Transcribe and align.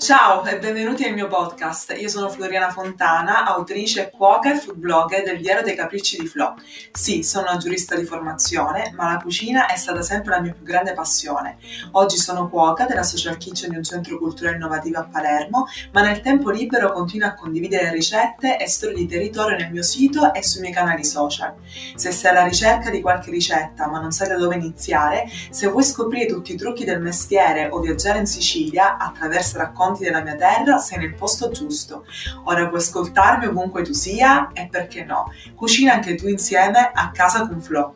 Ciao 0.00 0.42
e 0.46 0.58
benvenuti 0.58 1.04
al 1.04 1.12
mio 1.12 1.28
podcast. 1.28 1.94
Io 2.00 2.08
sono 2.08 2.30
Floriana 2.30 2.70
Fontana, 2.70 3.44
autrice, 3.44 4.08
cuoca 4.08 4.50
e 4.50 4.58
food 4.58 4.78
blogger 4.78 5.22
del 5.22 5.38
Diario 5.38 5.62
dei 5.62 5.76
Capricci 5.76 6.18
di 6.18 6.26
Flo. 6.26 6.54
Sì, 6.90 7.22
sono 7.22 7.50
una 7.50 7.58
giurista 7.58 7.94
di 7.94 8.06
formazione, 8.06 8.92
ma 8.96 9.12
la 9.12 9.18
cucina 9.18 9.66
è 9.66 9.76
stata 9.76 10.00
sempre 10.00 10.30
la 10.30 10.40
mia 10.40 10.54
più 10.54 10.64
grande 10.64 10.94
passione. 10.94 11.58
Oggi 11.92 12.16
sono 12.16 12.48
cuoca 12.48 12.86
della 12.86 13.02
social 13.02 13.36
kitchen 13.36 13.68
di 13.68 13.76
un 13.76 13.82
centro 13.82 14.16
culturale 14.16 14.56
innovativo 14.56 15.00
a 15.00 15.04
Palermo, 15.04 15.66
ma 15.92 16.00
nel 16.00 16.22
tempo 16.22 16.48
libero 16.48 16.92
continuo 16.92 17.28
a 17.28 17.34
condividere 17.34 17.90
ricette 17.90 18.58
e 18.58 18.66
storie 18.68 18.96
di 18.96 19.06
territorio 19.06 19.58
nel 19.58 19.70
mio 19.70 19.82
sito 19.82 20.32
e 20.32 20.42
sui 20.42 20.62
miei 20.62 20.72
canali 20.72 21.04
social. 21.04 21.52
Se 21.94 22.10
sei 22.10 22.30
alla 22.30 22.44
ricerca 22.44 22.88
di 22.88 23.02
qualche 23.02 23.30
ricetta 23.30 23.86
ma 23.86 24.00
non 24.00 24.12
sai 24.12 24.28
da 24.28 24.38
dove 24.38 24.54
iniziare, 24.54 25.28
se 25.50 25.68
vuoi 25.68 25.84
scoprire 25.84 26.24
tutti 26.24 26.54
i 26.54 26.56
trucchi 26.56 26.86
del 26.86 27.02
mestiere 27.02 27.68
o 27.70 27.80
viaggiare 27.80 28.18
in 28.18 28.26
Sicilia 28.26 28.96
attraverso 28.96 29.58
racconti 29.58 29.88
racconti 29.90 30.04
della 30.04 30.22
mia 30.22 30.36
terra 30.36 30.78
sei 30.78 30.98
nel 30.98 31.14
posto 31.14 31.50
giusto. 31.50 32.04
Ora 32.44 32.68
puoi 32.68 32.80
ascoltarmi 32.80 33.46
ovunque 33.46 33.82
tu 33.82 33.92
sia 33.92 34.50
e 34.52 34.68
perché 34.70 35.04
no, 35.04 35.32
cucina 35.54 35.94
anche 35.94 36.14
tu 36.14 36.28
insieme 36.28 36.90
a 36.92 37.10
casa 37.10 37.46
con 37.46 37.60
Flo. 37.60 37.94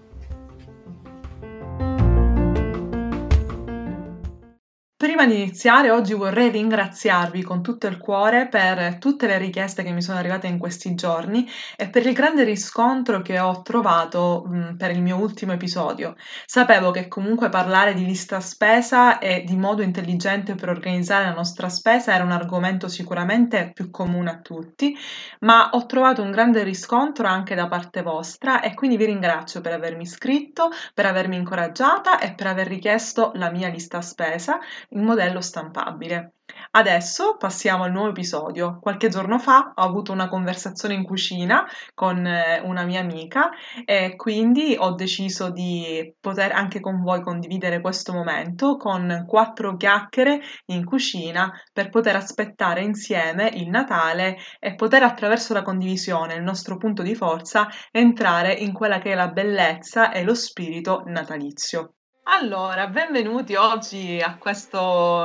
Prima 5.15 5.33
di 5.33 5.43
iniziare, 5.43 5.93
oggi 5.93 6.13
vorrei 6.13 6.51
ringraziarvi 6.51 7.45
con 7.45 7.63
tutto 7.63 7.87
il 7.87 7.99
cuore 7.99 8.49
per 8.49 8.99
tutte 8.99 9.29
le 9.29 9.39
richieste 9.39 9.85
che 9.85 9.93
mi 9.93 10.03
sono 10.03 10.19
arrivate 10.19 10.49
in 10.49 10.59
questi 10.59 10.97
giorni 10.97 11.49
e 11.77 11.89
per 11.89 12.05
il 12.05 12.13
grande 12.13 12.43
riscontro 12.43 13.23
che 13.23 13.39
ho 13.39 13.63
trovato 13.63 14.43
mh, 14.45 14.77
per 14.77 14.91
il 14.91 15.01
mio 15.01 15.17
ultimo 15.17 15.53
episodio. 15.53 16.17
Sapevo 16.45 16.91
che 16.91 17.07
comunque 17.07 17.49
parlare 17.49 17.95
di 17.95 18.05
lista 18.05 18.41
spesa 18.41 19.21
e 19.21 19.45
di 19.47 19.55
modo 19.55 19.83
intelligente 19.83 20.57
per 20.57 20.69
organizzare 20.69 21.27
la 21.27 21.33
nostra 21.33 21.69
spesa 21.69 22.13
era 22.13 22.25
un 22.25 22.33
argomento 22.33 22.89
sicuramente 22.89 23.71
più 23.73 23.93
comune 23.93 24.31
a 24.31 24.41
tutti, 24.41 24.97
ma 25.43 25.71
ho 25.75 25.87
trovato 25.87 26.23
un 26.23 26.33
grande 26.33 26.65
riscontro 26.65 27.29
anche 27.29 27.55
da 27.55 27.69
parte 27.69 28.03
vostra 28.03 28.61
e 28.63 28.75
quindi 28.75 28.97
vi 28.97 29.05
ringrazio 29.05 29.61
per 29.61 29.75
avermi 29.75 30.03
iscritto, 30.03 30.71
per 30.93 31.07
avermi 31.07 31.37
incoraggiata 31.37 32.19
e 32.19 32.35
per 32.35 32.49
aver 32.49 32.67
richiesto 32.67 33.31
la 33.37 33.53
mia 33.53 33.69
lista 33.69 34.01
spesa 34.01 34.59
in 34.89 35.03
modello 35.05 35.41
stampabile. 35.41 36.35
Adesso 36.73 37.37
passiamo 37.37 37.85
al 37.85 37.93
nuovo 37.93 38.11
episodio. 38.11 38.79
Qualche 38.81 39.09
giorno 39.09 39.39
fa 39.39 39.73
ho 39.75 39.83
avuto 39.83 40.13
una 40.13 40.29
conversazione 40.29 40.95
in 40.95 41.05
cucina 41.05 41.65
con 41.95 42.27
eh, 42.27 42.61
una 42.61 42.85
mia 42.85 43.01
amica 43.01 43.51
e 43.85 44.15
quindi 44.17 44.77
ho 44.79 44.93
deciso 44.95 45.51
di 45.51 46.15
poter 46.21 46.53
anche 46.53 46.81
con 46.81 47.01
voi 47.03 47.23
condividere 47.23 47.81
questo 47.81 48.13
momento 48.13 48.77
con 48.77 49.25
quattro 49.27 49.77
chiacchiere 49.77 50.41
in 50.67 50.85
cucina 50.85 51.51
per 51.73 51.89
poter 51.89 52.17
aspettare 52.17 52.83
insieme 52.83 53.49
il 53.55 53.69
Natale 53.69 54.37
e 54.59 54.75
poter 54.75 55.03
attraverso 55.03 55.55
la 55.55 55.63
condivisione, 55.63 56.35
il 56.35 56.43
nostro 56.43 56.77
punto 56.77 57.03
di 57.03 57.15
forza, 57.15 57.69
entrare 57.91 58.53
in 58.53 58.73
quella 58.73 58.99
che 58.99 59.13
è 59.13 59.15
la 59.15 59.29
bellezza 59.29 60.13
e 60.13 60.23
lo 60.23 60.35
spirito 60.35 61.03
natalizio. 61.07 61.95
Allora, 62.27 62.87
benvenuti 62.87 63.55
oggi 63.55 64.19
a 64.19 64.37
questo 64.39 64.79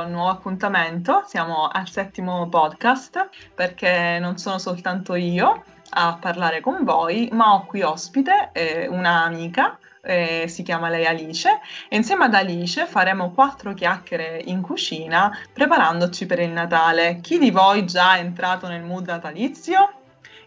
nuovo 0.06 0.28
appuntamento. 0.28 1.24
Siamo 1.26 1.66
al 1.66 1.88
settimo 1.88 2.46
podcast 2.50 3.30
perché 3.54 4.18
non 4.20 4.36
sono 4.36 4.58
soltanto 4.58 5.14
io 5.14 5.64
a 5.90 6.18
parlare 6.20 6.60
con 6.60 6.84
voi, 6.84 7.30
ma 7.32 7.54
ho 7.54 7.64
qui 7.64 7.80
ospite 7.80 8.50
eh, 8.52 8.86
un'amica, 8.86 9.78
eh, 10.02 10.44
si 10.46 10.62
chiama 10.62 10.90
lei 10.90 11.06
Alice, 11.06 11.48
e 11.88 11.96
insieme 11.96 12.26
ad 12.26 12.34
Alice 12.34 12.84
faremo 12.84 13.30
quattro 13.30 13.72
chiacchiere 13.72 14.42
in 14.44 14.60
cucina 14.60 15.34
preparandoci 15.54 16.26
per 16.26 16.40
il 16.40 16.50
Natale. 16.50 17.20
Chi 17.22 17.38
di 17.38 17.50
voi 17.50 17.86
già 17.86 18.16
è 18.16 18.20
entrato 18.20 18.68
nel 18.68 18.82
mood 18.82 19.06
natalizio? 19.06 19.99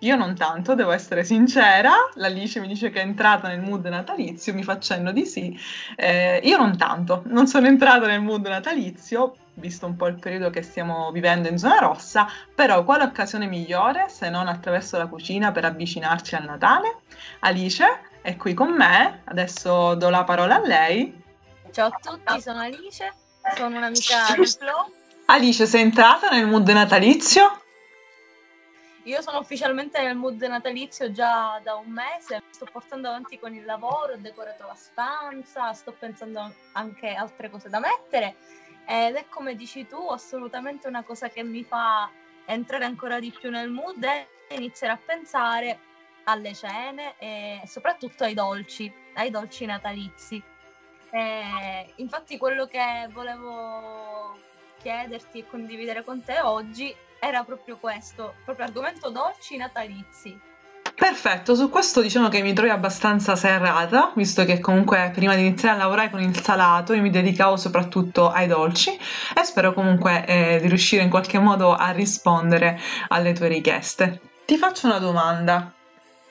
Io 0.04 0.18
non 0.18 0.36
tanto, 0.36 0.76
devo 0.76 0.92
essere 0.92 1.24
sincera. 1.24 1.92
L'Alice 2.16 2.60
mi 2.60 2.68
dice 2.68 2.90
che 2.90 3.00
è 3.00 3.04
entrata 3.04 3.48
nel 3.48 3.62
mood 3.62 3.86
natalizio, 3.86 4.54
mi 4.54 4.62
facendo 4.62 5.14
di 5.14 5.26
sì. 5.26 5.58
Eh, 5.96 6.42
io 6.44 6.58
non 6.58 6.78
tanto, 6.78 7.24
non 7.28 7.48
sono 7.48 7.68
entrata 7.68 8.06
nel 8.06 8.22
mood 8.22 8.46
natalizio, 8.46 9.34
visto 9.54 9.86
un 9.86 9.96
po' 9.96 10.08
il 10.08 10.20
periodo 10.20 10.50
che 10.50 10.62
stiamo 10.62 11.10
vivendo 11.12 11.48
in 11.48 11.58
zona 11.58 11.78
rossa, 11.78 12.28
però 12.54 12.84
quale 12.84 13.04
occasione 13.04 13.46
migliore 13.46 14.10
se 14.10 14.30
non 14.30 14.50
attraverso 14.50 14.98
la 14.98 15.08
cucina 15.08 15.54
per 15.54 15.64
avvicinarci 15.64 16.36
al 16.36 16.44
Natale? 16.44 16.98
Alice 17.40 17.86
è 18.22 18.36
qui 18.36 18.54
con 18.54 18.74
me, 18.74 19.22
adesso 19.24 19.96
do 19.96 20.10
la 20.10 20.26
parola 20.26 20.56
a 20.56 20.68
lei. 20.68 21.22
Ciao 21.72 21.88
a 21.88 22.00
tutti, 22.02 22.42
sono 22.42 22.60
Alice, 22.60 23.14
sono 23.56 23.78
un'amica 23.78 24.36
del 24.36 24.48
Flow. 24.50 24.92
Alice, 25.28 25.66
sei 25.66 25.82
entrata 25.82 26.30
nel 26.30 26.46
mood 26.46 26.68
natalizio? 26.68 27.63
Io 29.06 29.22
sono 29.22 29.40
ufficialmente 29.40 30.02
nel 30.02 30.16
mood 30.16 30.42
natalizio 30.44 31.12
già 31.12 31.60
da 31.62 31.76
un 31.76 31.92
mese, 31.92 32.42
sto 32.52 32.66
portando 32.72 33.10
avanti 33.10 33.38
con 33.38 33.54
il 33.54 33.66
lavoro, 33.66 34.14
ho 34.14 34.18
decorato 34.18 34.66
la 34.66 34.76
stanza, 34.76 35.74
sto 35.74 35.92
pensando 35.92 36.54
anche 36.72 37.14
altre 37.14 37.50
cose 37.50 37.68
da 37.68 37.80
mettere 37.80 38.36
ed 38.88 39.16
è 39.16 39.26
come 39.28 39.56
dici 39.56 39.86
tu, 39.88 40.08
assolutamente 40.08 40.88
una 40.88 41.04
cosa 41.04 41.28
che 41.28 41.44
mi 41.44 41.66
fa 41.66 42.10
entrare 42.46 42.86
ancora 42.86 43.20
di 43.20 43.30
più 43.38 43.50
nel 43.50 43.70
mood 43.70 44.02
e 44.04 44.28
iniziare 44.56 44.94
a 44.94 45.00
pensare 45.06 45.80
alle 46.24 46.54
cene 46.54 47.16
e 47.18 47.62
soprattutto 47.66 48.24
ai 48.24 48.34
dolci, 48.34 48.90
ai 49.16 49.30
dolci 49.30 49.66
natalizi. 49.66 50.42
E 51.12 51.94
infatti 51.98 52.38
quello 52.38 52.66
che 52.68 53.10
volevo 53.12 54.40
chiederti 54.82 55.40
e 55.40 55.48
condividere 55.48 56.06
con 56.06 56.24
te 56.24 56.40
oggi 56.40 56.96
era 57.24 57.46
proprio 57.46 57.78
questo, 57.78 58.36
proprio 58.44 58.66
argomento 58.66 59.10
dolci 59.10 59.56
natalizi. 59.56 60.38
Perfetto, 60.94 61.56
su 61.56 61.70
questo 61.70 62.02
diciamo 62.02 62.28
che 62.28 62.42
mi 62.42 62.54
trovi 62.54 62.70
abbastanza 62.70 63.36
serrata, 63.36 64.12
visto 64.16 64.44
che 64.44 64.60
comunque 64.60 65.10
prima 65.14 65.34
di 65.34 65.42
iniziare 65.42 65.76
a 65.76 65.78
lavorare 65.78 66.10
con 66.10 66.22
il 66.22 66.40
salato 66.40 66.94
io 66.94 67.02
mi 67.02 67.10
dedicavo 67.10 67.56
soprattutto 67.56 68.30
ai 68.30 68.46
dolci 68.46 68.92
e 68.92 69.44
spero 69.44 69.74
comunque 69.74 70.26
eh, 70.26 70.60
di 70.62 70.68
riuscire 70.68 71.02
in 71.02 71.10
qualche 71.10 71.40
modo 71.40 71.74
a 71.74 71.92
rispondere 71.92 72.80
alle 73.08 73.34
tue 73.34 73.48
richieste. 73.48 74.20
Ti 74.46 74.58
faccio 74.58 74.88
una 74.88 75.00
domanda. 75.00 75.74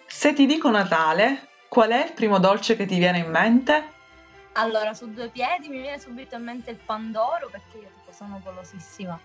Se 0.06 0.34
ti 0.34 0.46
dico 0.46 0.70
Natale, 0.70 1.48
qual 1.68 1.90
è 1.90 2.04
il 2.04 2.12
primo 2.12 2.38
dolce 2.38 2.76
che 2.76 2.84
ti 2.84 2.98
viene 2.98 3.18
in 3.18 3.30
mente? 3.30 3.90
Allora, 4.52 4.92
su 4.92 5.10
due 5.10 5.28
piedi 5.28 5.68
mi 5.68 5.80
viene 5.80 5.98
subito 5.98 6.36
in 6.36 6.44
mente 6.44 6.70
il 6.70 6.78
pandoro 6.84 7.48
perché 7.50 7.78
io 7.78 7.88
tipo 7.98 8.12
sono 8.12 8.40
golosissima 8.44 9.18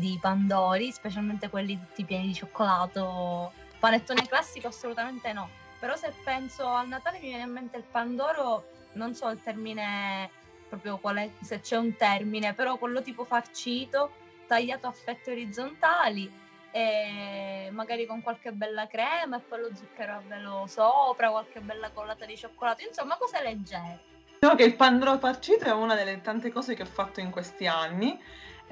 di 0.00 0.18
pandori, 0.20 0.90
specialmente 0.90 1.48
quelli 1.48 1.78
tutti 1.78 2.04
pieni 2.04 2.26
di 2.26 2.34
cioccolato. 2.34 3.52
Panettone 3.78 4.26
classico 4.26 4.66
assolutamente 4.66 5.32
no. 5.32 5.48
Però 5.78 5.94
se 5.94 6.12
penso 6.24 6.66
al 6.66 6.88
Natale 6.88 7.20
mi 7.20 7.28
viene 7.28 7.44
in 7.44 7.52
mente 7.52 7.76
il 7.76 7.84
pandoro, 7.84 8.64
non 8.94 9.14
so 9.14 9.28
il 9.28 9.40
termine 9.40 10.28
proprio 10.68 10.98
qual 10.98 11.30
se 11.40 11.60
c'è 11.60 11.76
un 11.76 11.94
termine, 11.96 12.54
però 12.54 12.76
quello 12.76 13.02
tipo 13.02 13.24
farcito, 13.24 14.12
tagliato 14.46 14.86
a 14.86 14.92
fette 14.92 15.30
orizzontali 15.32 16.30
e 16.70 17.68
magari 17.72 18.06
con 18.06 18.22
qualche 18.22 18.52
bella 18.52 18.86
crema 18.86 19.38
e 19.38 19.40
poi 19.40 19.60
lo 19.60 19.70
zucchero 19.74 20.14
a 20.14 20.22
velo 20.26 20.66
sopra, 20.68 21.30
qualche 21.30 21.60
bella 21.60 21.90
collata 21.90 22.24
di 22.24 22.36
cioccolato, 22.36 22.84
insomma 22.86 23.16
cose 23.16 23.42
leggere. 23.42 24.00
Diciamo 24.38 24.56
che 24.56 24.64
il 24.64 24.76
pandoro 24.76 25.18
farcito 25.18 25.64
è 25.64 25.72
una 25.72 25.94
delle 25.94 26.20
tante 26.20 26.50
cose 26.50 26.74
che 26.74 26.82
ho 26.82 26.86
fatto 26.86 27.20
in 27.20 27.30
questi 27.30 27.66
anni 27.66 28.18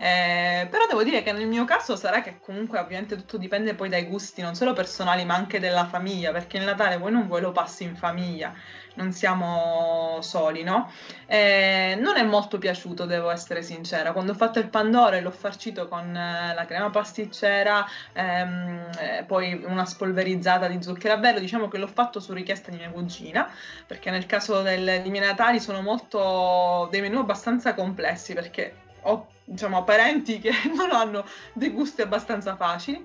eh, 0.01 0.69
però 0.71 0.87
devo 0.87 1.03
dire 1.03 1.25
che 1.25 1.33
nel 1.33 1.49
mio 1.49 1.65
caso 1.65 1.97
sarà 1.97 2.21
che 2.23 2.39
comunque 2.39 2.79
ovviamente 2.79 3.17
tutto 3.17 3.37
dipende 3.37 3.75
poi 3.75 3.89
dai 3.89 4.05
gusti 4.05 4.43
non 4.43 4.55
solo 4.55 4.73
personali 4.73 5.25
ma 5.25 5.35
anche 5.35 5.59
della 5.59 5.87
famiglia, 5.87 6.31
perché 6.31 6.59
il 6.59 6.65
Natale 6.65 6.99
voi 6.99 7.11
non 7.11 7.27
voi 7.27 7.41
lo 7.41 7.51
passi 7.51 7.83
in 7.83 7.97
famiglia, 7.97 8.55
non 8.95 9.13
siamo 9.13 10.19
soli, 10.21 10.63
no? 10.63 10.89
Eh, 11.27 11.97
non 12.01 12.17
è 12.17 12.23
molto 12.23 12.59
piaciuto, 12.59 13.07
devo 13.07 13.31
essere 13.31 13.63
sincera. 13.63 14.13
Quando 14.13 14.33
ho 14.33 14.35
fatto 14.37 14.61
il 14.61 14.69
pandoro 14.69 15.17
e 15.17 15.21
l'ho 15.21 15.33
farcito 15.33 15.89
con 15.89 16.15
eh, 16.15 16.55
la 16.55 16.65
crema 16.65 16.91
pasticcera, 16.91 17.85
ehm, 18.13 18.91
eh, 19.01 19.25
poi 19.27 19.65
una 19.67 19.85
spolverizzata 19.85 20.69
di 20.69 20.81
zucchero 20.81 21.15
a 21.15 21.17
velo, 21.17 21.41
diciamo 21.41 21.67
che 21.67 21.79
l'ho 21.79 21.89
fatto 21.89 22.21
su 22.21 22.33
richiesta 22.33 22.71
di 22.71 22.77
mia 22.77 22.91
cugina, 22.91 23.51
perché 23.85 24.11
nel 24.11 24.27
caso 24.27 24.63
del, 24.63 25.03
di 25.03 25.11
miei 25.11 25.27
Natali 25.27 25.59
sono 25.59 25.83
molto 25.83 26.87
dei 26.91 27.01
menù 27.01 27.19
abbastanza 27.19 27.75
complessi 27.75 28.33
perché 28.35 28.87
ho 29.03 29.27
diciamo, 29.45 29.85
parenti 29.85 30.39
che 30.39 30.53
non 30.75 30.91
hanno 30.93 31.25
dei 31.53 31.71
gusti 31.71 32.03
abbastanza 32.03 32.57
facili. 32.57 33.05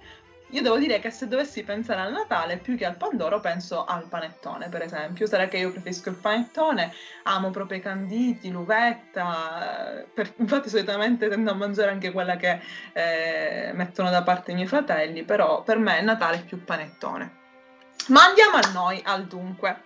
Io 0.50 0.62
devo 0.62 0.78
dire 0.78 1.00
che 1.00 1.10
se 1.10 1.28
dovessi 1.28 1.64
pensare 1.64 2.02
al 2.02 2.12
Natale 2.12 2.58
più 2.58 2.78
che 2.78 2.86
al 2.86 2.96
Pandoro 2.96 3.40
penso 3.40 3.86
al 3.86 4.08
panettone, 4.08 4.70
per 4.70 4.84
esempio. 4.84 5.26
Sarà 5.26 5.48
che 5.48 5.58
io 5.58 5.72
preferisco 5.72 6.10
il 6.10 6.16
panettone, 6.16 6.94
amo 7.24 7.50
proprio 7.50 7.80
i 7.80 7.82
canditi, 7.82 8.52
l'uvetta, 8.52 10.06
per, 10.14 10.32
infatti 10.38 10.70
solitamente 10.70 11.28
tendo 11.28 11.50
a 11.50 11.56
mangiare 11.56 11.90
anche 11.90 12.12
quella 12.12 12.36
che 12.36 12.60
eh, 12.94 13.72
mettono 13.74 14.12
da 14.12 14.22
parte 14.22 14.52
i 14.52 14.54
miei 14.54 14.68
fratelli, 14.68 15.24
però 15.24 15.64
per 15.64 15.80
me 15.80 15.98
il 15.98 16.06
Natale 16.06 16.38
è 16.38 16.44
più 16.44 16.64
panettone. 16.64 17.42
Ma 18.10 18.26
andiamo 18.26 18.58
a 18.58 18.72
noi, 18.74 19.02
al 19.04 19.26
dunque. 19.26 19.86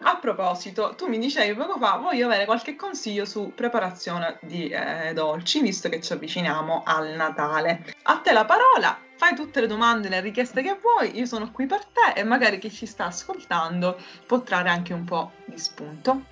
A 0.00 0.18
proposito, 0.18 0.94
tu 0.94 1.06
mi 1.06 1.18
dicevi 1.18 1.54
poco 1.54 1.78
fa, 1.78 1.96
voglio 1.96 2.26
avere 2.26 2.44
qualche 2.44 2.76
consiglio 2.76 3.24
su 3.24 3.52
preparazione 3.54 4.38
di 4.42 4.68
eh, 4.68 5.12
dolci, 5.14 5.62
visto 5.62 5.88
che 5.88 6.02
ci 6.02 6.12
avviciniamo 6.12 6.82
al 6.84 7.14
Natale. 7.14 7.94
A 8.02 8.18
te 8.18 8.32
la 8.32 8.44
parola, 8.44 8.98
fai 9.16 9.34
tutte 9.34 9.62
le 9.62 9.66
domande 9.66 10.08
e 10.08 10.10
le 10.10 10.20
richieste 10.20 10.62
che 10.62 10.78
vuoi, 10.80 11.16
io 11.16 11.24
sono 11.24 11.50
qui 11.50 11.64
per 11.66 11.86
te 11.86 12.12
e 12.14 12.24
magari 12.24 12.58
chi 12.58 12.70
ci 12.70 12.84
sta 12.84 13.06
ascoltando 13.06 13.98
può 14.26 14.42
trarre 14.42 14.68
anche 14.68 14.92
un 14.92 15.04
po' 15.04 15.32
di 15.46 15.58
spunto. 15.58 16.24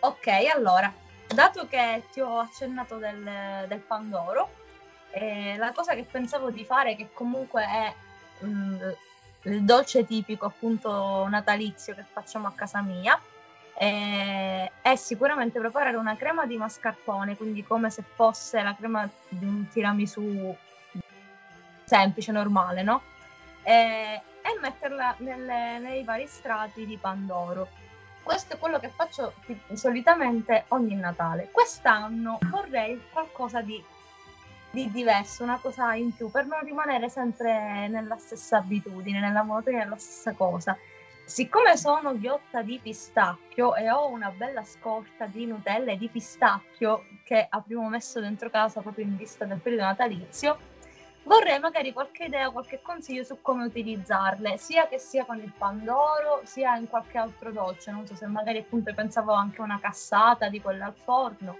Ok, 0.00 0.28
allora, 0.54 0.92
dato 1.26 1.66
che 1.66 2.04
ti 2.12 2.20
ho 2.20 2.40
accennato 2.40 2.96
del, 2.96 3.64
del 3.66 3.80
Pandoro, 3.80 4.50
eh, 5.12 5.56
la 5.56 5.72
cosa 5.72 5.94
che 5.94 6.04
pensavo 6.08 6.50
di 6.50 6.64
fare, 6.64 6.94
che 6.94 7.08
comunque 7.14 7.62
è 7.64 7.94
mh, 8.44 8.48
mm, 8.48 8.90
il 9.42 9.64
dolce 9.64 10.04
tipico 10.04 10.46
appunto 10.46 11.26
natalizio 11.28 11.94
che 11.94 12.04
facciamo 12.10 12.48
a 12.48 12.52
casa 12.54 12.82
mia 12.82 13.20
eh, 13.80 14.72
è 14.82 14.96
sicuramente 14.96 15.60
preparare 15.60 15.96
una 15.96 16.16
crema 16.16 16.46
di 16.46 16.56
mascarpone, 16.56 17.36
quindi 17.36 17.62
come 17.62 17.90
se 17.90 18.02
fosse 18.02 18.60
la 18.60 18.74
crema 18.74 19.08
di 19.28 19.44
un 19.44 19.68
tiramisù 19.68 20.54
semplice, 21.84 22.32
normale, 22.32 22.82
no? 22.82 23.02
Eh, 23.62 24.20
e 24.42 24.58
metterla 24.60 25.14
nelle, 25.18 25.78
nei 25.78 26.02
vari 26.02 26.26
strati 26.26 26.84
di 26.86 26.96
Pandoro. 26.96 27.68
Questo 28.22 28.54
è 28.54 28.58
quello 28.58 28.80
che 28.80 28.88
faccio 28.88 29.32
solitamente 29.74 30.64
ogni 30.68 30.96
Natale. 30.96 31.48
Quest'anno 31.50 32.38
vorrei 32.50 33.00
qualcosa 33.12 33.62
di 33.62 33.82
di 34.70 34.90
diverso, 34.90 35.42
una 35.42 35.58
cosa 35.58 35.94
in 35.94 36.14
più, 36.14 36.30
per 36.30 36.46
non 36.46 36.60
rimanere 36.62 37.08
sempre 37.08 37.88
nella 37.88 38.16
stessa 38.18 38.58
abitudine, 38.58 39.20
nella 39.20 39.42
monotonia 39.42 39.84
della 39.84 39.96
stessa 39.96 40.32
cosa. 40.32 40.76
Siccome 41.24 41.76
sono 41.76 42.18
ghiotta 42.18 42.62
di 42.62 42.80
pistacchio 42.82 43.74
e 43.74 43.90
ho 43.90 44.08
una 44.08 44.30
bella 44.30 44.64
scorta 44.64 45.26
di 45.26 45.44
Nutella 45.44 45.92
e 45.92 45.98
di 45.98 46.08
pistacchio 46.08 47.04
che 47.22 47.46
abbiamo 47.50 47.88
messo 47.88 48.18
dentro 48.18 48.48
casa 48.48 48.80
proprio 48.80 49.04
in 49.04 49.14
vista 49.14 49.44
del 49.44 49.58
periodo 49.58 49.84
natalizio, 49.84 50.58
vorrei 51.24 51.58
magari 51.60 51.92
qualche 51.92 52.24
idea, 52.24 52.48
qualche 52.48 52.80
consiglio 52.82 53.24
su 53.24 53.42
come 53.42 53.64
utilizzarle, 53.64 54.56
sia 54.56 54.88
che 54.88 54.98
sia 54.98 55.26
con 55.26 55.38
il 55.38 55.52
pandoro, 55.56 56.40
sia 56.44 56.76
in 56.76 56.88
qualche 56.88 57.18
altro 57.18 57.52
dolce. 57.52 57.90
Non 57.90 58.06
so 58.06 58.16
se 58.16 58.26
magari 58.26 58.58
appunto 58.58 58.92
pensavo 58.94 59.32
anche 59.32 59.60
a 59.60 59.64
una 59.64 59.78
cassata 59.78 60.48
di 60.48 60.62
quella 60.62 60.86
al 60.86 60.94
forno. 60.94 61.58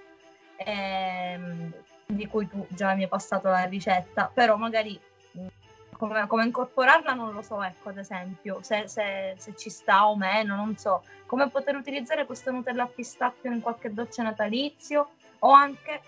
Ehm, 0.56 1.72
di 2.10 2.26
cui 2.26 2.49
tu 2.49 2.66
già 2.70 2.94
mi 2.94 3.02
hai 3.02 3.08
passato 3.08 3.49
la 3.49 3.64
ricetta, 3.64 4.31
però 4.32 4.56
magari 4.56 4.99
mm, 5.38 5.46
come, 5.93 6.26
come 6.26 6.44
incorporarla 6.44 7.12
non 7.12 7.34
lo 7.34 7.43
so, 7.43 7.62
ecco 7.62 7.90
ad 7.90 7.99
esempio, 7.99 8.60
se, 8.62 8.88
se, 8.88 9.34
se, 9.37 9.55
ci 9.55 9.69
sta 9.69 10.08
o 10.08 10.16
meno, 10.16 10.56
non 10.56 10.75
so, 10.78 11.05
come 11.26 11.50
poter 11.50 11.76
utilizzare 11.76 12.25
questa 12.25 12.50
Nutella 12.50 12.84
a 12.84 12.87
pistacchio 12.87 13.52
in 13.52 13.60
qualche 13.60 13.93
dolce 13.93 14.22
natalizio 14.22 15.10
o 15.40 15.50
anche 15.50 16.00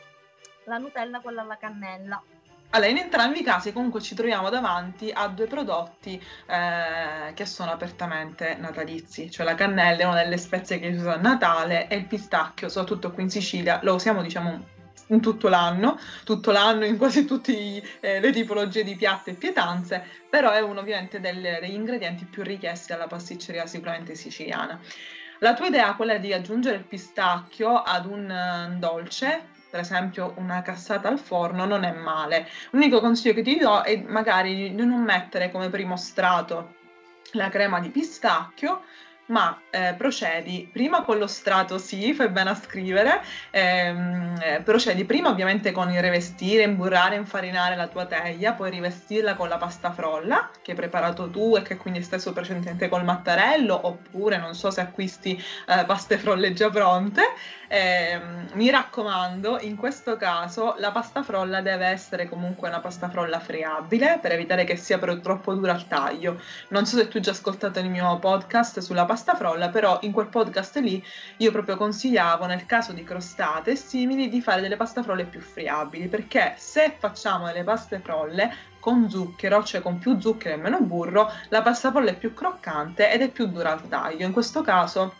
la 0.65 0.79
Nutella 0.79 1.21
quella 1.21 1.43
alla 1.43 1.59
cannella. 1.59 2.23
Allora, 2.71 2.91
in 2.91 2.97
entrambi 2.97 3.41
i 3.41 3.43
casi 3.43 3.73
comunque 3.73 4.01
ci 4.01 4.15
troviamo 4.15 4.49
davanti 4.49 5.11
a 5.13 5.29
due 5.29 5.49
prodotti 5.49 6.23
eh, 6.47 7.35
che 7.35 7.45
sono 7.45 7.73
apertamente 7.73 8.55
natalizi, 8.55 9.31
cioè 9.31 9.45
la 9.45 9.55
cannella 9.55 10.03
è 10.03 10.05
una 10.05 10.23
delle 10.23 10.39
spezie 10.39 10.79
che 10.79 10.93
si 10.93 11.01
usa 11.01 11.15
a 11.15 11.21
Natale 11.21 11.89
e 11.89 11.97
il 11.97 12.07
pistacchio, 12.07 12.71
soprattutto 12.71 13.11
qui 13.11 13.25
in 13.25 13.31
Sicilia, 13.31 13.81
lo 13.83 13.95
usiamo 13.95 14.23
diciamo 14.23 14.79
in 15.11 15.21
tutto 15.21 15.49
l'anno, 15.49 15.99
tutto 16.25 16.51
l'anno 16.51 16.85
in 16.85 16.97
quasi 16.97 17.25
tutte 17.25 17.53
eh, 18.01 18.21
le 18.21 18.33
tipologie 18.33 18.83
di 18.83 18.97
piatti 18.97 19.31
e 19.31 19.35
pietanze, 19.35 20.05
però 20.29 20.51
è 20.51 20.61
uno 20.61 20.81
ovviamente 20.81 21.21
delle, 21.21 21.59
degli 21.61 21.75
ingredienti 21.75 22.25
più 22.25 22.43
richiesti 22.43 22.93
alla 22.93 23.07
pasticceria 23.07 23.67
sicuramente 23.67 24.15
siciliana. 24.15 24.81
La 25.39 25.55
tua 25.55 25.67
idea 25.67 25.93
è 25.93 25.97
quella 25.97 26.19
di 26.19 26.33
aggiungere 26.33 26.77
il 26.77 26.85
pistacchio 26.85 27.81
ad 27.83 28.05
un 28.05 28.29
uh, 28.31 28.79
dolce, 28.79 29.49
per 29.71 29.81
esempio 29.81 30.35
una 30.37 30.61
cassata 30.63 31.09
al 31.09 31.19
forno, 31.19 31.65
non 31.65 31.85
è 31.85 31.93
male. 31.93 32.47
L'unico 32.71 33.01
consiglio 33.01 33.35
che 33.35 33.43
ti 33.43 33.59
do 33.59 33.83
è 33.83 34.03
magari 34.03 34.75
di 34.75 34.85
non 34.85 35.03
mettere 35.03 35.51
come 35.51 35.71
primo 35.71 35.97
strato 35.97 36.75
la 37.33 37.49
crema 37.49 37.81
di 37.81 37.89
pistacchio, 37.89 38.83
ma 39.31 39.61
eh, 39.71 39.95
procedi 39.97 40.69
prima 40.71 41.03
con 41.03 41.19
lo 41.19 41.27
strato, 41.27 41.79
sì, 41.79 42.13
fai 42.13 42.29
bene 42.29 42.51
a 42.51 42.55
scrivere, 42.55 43.23
ehm, 43.51 44.39
eh, 44.43 44.61
procedi 44.63 45.05
prima 45.05 45.29
ovviamente 45.29 45.71
con 45.73 45.91
il 45.91 46.01
rivestire, 46.01 46.65
imburrare, 46.65 47.17
infarinare 47.17 47.77
la 47.77 47.87
tua 47.87 48.07
teglia, 48.07 48.53
poi 48.53 48.71
rivestirla 48.71 49.35
con 49.35 49.49
la 49.49 49.57
pasta 49.57 49.93
frolla 49.93 50.51
che 50.63 50.73
hai 50.73 50.77
preparato 50.77 51.31
tu 51.31 51.57
e 51.57 51.63
che 51.63 51.77
quindi 51.77 52.03
steso 52.03 52.33
precedentemente 52.33 52.89
col 52.89 53.05
mattarello, 53.05 53.87
oppure 53.87 54.37
non 54.37 54.55
so 54.55 54.71
se 54.71 54.81
acquisti 54.81 55.41
eh, 55.67 55.85
paste 55.85 56.19
frolle 56.19 56.53
già 56.53 56.69
pronte. 56.71 57.23
Ehm, 57.69 58.49
mi 58.55 58.69
raccomando, 58.69 59.61
in 59.61 59.77
questo 59.77 60.17
caso 60.17 60.75
la 60.79 60.91
pasta 60.91 61.23
frolla 61.23 61.61
deve 61.61 61.87
essere 61.87 62.29
comunque 62.29 62.69
una 62.69 62.81
pasta 62.81 63.09
frolla 63.09 63.39
friabile 63.39 64.19
per 64.21 64.33
evitare 64.33 64.65
che 64.65 64.75
sia 64.75 64.99
però 64.99 65.17
troppo 65.21 65.55
dura 65.55 65.73
al 65.73 65.87
taglio. 65.87 66.41
Non 66.71 66.85
so 66.85 66.97
se 66.97 67.07
tu 67.07 67.21
già 67.21 67.31
ascoltato 67.31 67.79
il 67.79 67.89
mio 67.89 68.19
podcast 68.19 68.81
sulla 68.81 69.05
pasta 69.05 69.19
pasta 69.21 69.35
frolla, 69.35 69.69
però 69.69 69.99
in 70.03 70.13
quel 70.13 70.29
podcast 70.29 70.79
lì 70.79 71.05
io 71.37 71.53
proprio 71.53 71.77
consigliavo 71.77 72.47
nel 72.47 72.65
caso 72.65 72.93
di 72.93 73.05
crostate 73.05 73.77
simili 73.77 74.31
di 74.31 74.41
fare 74.41 74.63
delle 74.63 74.77
pasta 74.77 75.03
frolle 75.03 75.25
più 75.25 75.41
friabili, 75.41 76.09
perché 76.09 76.55
se 76.57 76.95
facciamo 76.99 77.45
delle 77.45 77.63
paste 77.63 78.01
frolle 78.01 78.51
con 78.81 79.11
zucchero, 79.11 79.63
cioè 79.63 79.83
con 79.83 79.99
più 79.99 80.19
zucchero 80.19 80.55
e 80.55 80.57
meno 80.57 80.81
burro, 80.81 81.31
la 81.51 81.61
pasta 81.61 81.91
frolla 81.91 82.13
è 82.13 82.17
più 82.17 82.33
croccante 82.33 83.13
ed 83.13 83.21
è 83.21 83.29
più 83.29 83.47
dura 83.47 83.73
al 83.73 83.87
taglio. 83.89 84.25
In 84.25 84.33
questo 84.33 84.63
caso 84.63 85.13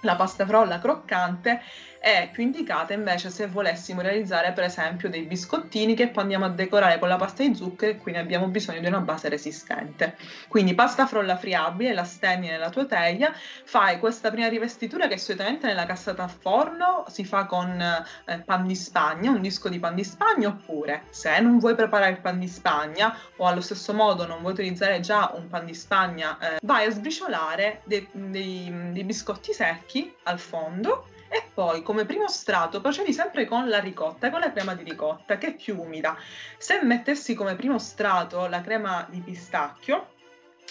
la 0.00 0.16
pasta 0.16 0.44
frolla 0.44 0.80
croccante 0.80 1.62
è 2.06 2.28
più 2.30 2.44
indicata 2.44 2.92
invece 2.92 3.30
se 3.30 3.48
volessimo 3.48 4.00
realizzare 4.00 4.52
per 4.52 4.62
esempio 4.62 5.08
dei 5.10 5.22
biscottini 5.22 5.96
che 5.96 6.06
poi 6.06 6.22
andiamo 6.22 6.44
a 6.44 6.50
decorare 6.50 7.00
con 7.00 7.08
la 7.08 7.16
pasta 7.16 7.42
di 7.42 7.52
zucchero 7.52 7.90
e 7.90 7.96
quindi 7.96 8.20
abbiamo 8.20 8.46
bisogno 8.46 8.78
di 8.78 8.86
una 8.86 9.00
base 9.00 9.28
resistente. 9.28 10.16
Quindi 10.46 10.76
pasta 10.76 11.08
frolla 11.08 11.36
friabile, 11.36 11.92
la 11.92 12.04
stendi 12.04 12.46
nella 12.46 12.70
tua 12.70 12.84
teglia, 12.86 13.32
fai 13.34 13.98
questa 13.98 14.30
prima 14.30 14.46
rivestitura 14.46 15.08
che 15.08 15.18
solitamente 15.18 15.66
nella 15.66 15.84
cassata 15.84 16.22
a 16.22 16.28
forno 16.28 17.04
si 17.08 17.24
fa 17.24 17.44
con 17.46 17.70
eh, 17.80 18.38
pan 18.38 18.68
di 18.68 18.76
spagna, 18.76 19.32
un 19.32 19.40
disco 19.40 19.68
di 19.68 19.80
pan 19.80 19.96
di 19.96 20.04
spagna 20.04 20.46
oppure 20.46 21.06
se 21.10 21.40
non 21.40 21.58
vuoi 21.58 21.74
preparare 21.74 22.12
il 22.12 22.20
pan 22.20 22.38
di 22.38 22.46
spagna 22.46 23.18
o 23.38 23.46
allo 23.46 23.60
stesso 23.60 23.92
modo 23.92 24.28
non 24.28 24.42
vuoi 24.42 24.52
utilizzare 24.52 25.00
già 25.00 25.32
un 25.34 25.48
pan 25.48 25.66
di 25.66 25.74
spagna, 25.74 26.38
eh, 26.38 26.58
vai 26.62 26.86
a 26.86 26.90
sbriciolare 26.92 27.80
dei, 27.82 28.06
dei, 28.12 28.90
dei 28.92 29.02
biscotti 29.02 29.52
secchi 29.52 30.14
al 30.22 30.38
fondo 30.38 31.08
e 31.28 31.42
poi 31.52 31.82
come 31.82 32.04
primo 32.04 32.28
strato 32.28 32.80
procedi 32.80 33.12
sempre 33.12 33.46
con 33.46 33.68
la 33.68 33.80
ricotta, 33.80 34.30
con 34.30 34.40
la 34.40 34.52
crema 34.52 34.74
di 34.74 34.84
ricotta 34.84 35.38
che 35.38 35.48
è 35.48 35.54
più 35.54 35.80
umida. 35.80 36.16
Se 36.58 36.82
mettessi 36.82 37.34
come 37.34 37.56
primo 37.56 37.78
strato 37.78 38.46
la 38.46 38.60
crema 38.60 39.06
di 39.08 39.20
pistacchio, 39.20 40.14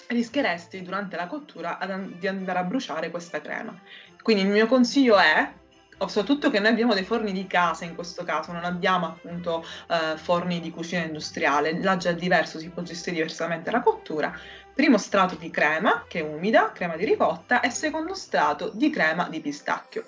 rischieresti 0.08 0.82
durante 0.82 1.16
la 1.16 1.28
cottura 1.28 1.80
di 2.18 2.28
andare 2.28 2.60
a 2.60 2.64
bruciare 2.64 3.10
questa 3.10 3.42
crema. 3.42 3.80
Quindi 4.22 4.44
il 4.44 4.50
mio 4.50 4.68
consiglio 4.68 5.18
è 5.18 5.52
soprattutto 6.00 6.50
che 6.50 6.60
noi 6.60 6.72
abbiamo 6.72 6.94
dei 6.94 7.04
forni 7.04 7.32
di 7.32 7.48
casa 7.48 7.86
in 7.86 7.96
questo 7.96 8.24
caso, 8.24 8.52
non 8.52 8.66
abbiamo 8.66 9.08
appunto 9.08 9.66
eh, 9.90 10.18
forni 10.18 10.60
di 10.60 10.72
cucina 10.72 11.04
industriale, 11.04 11.82
là 11.82 11.98
già 11.98 12.10
è 12.10 12.16
diverso, 12.16 12.60
si 12.60 12.70
può 12.70 12.84
gestire 12.84 13.16
diversamente 13.16 13.72
la 13.72 13.82
cottura, 13.82 14.38
primo 14.76 14.98
strato 14.98 15.36
di 15.36 15.50
crema, 15.50 16.04
che 16.06 16.20
è 16.20 16.22
umida, 16.22 16.74
crema 16.74 16.98
di 16.98 17.06
ricotta, 17.06 17.62
e 17.62 17.70
secondo 17.70 18.14
strato 18.14 18.72
di 18.74 18.90
crema 18.90 19.30
di 19.30 19.40
pistacchio. 19.40 20.06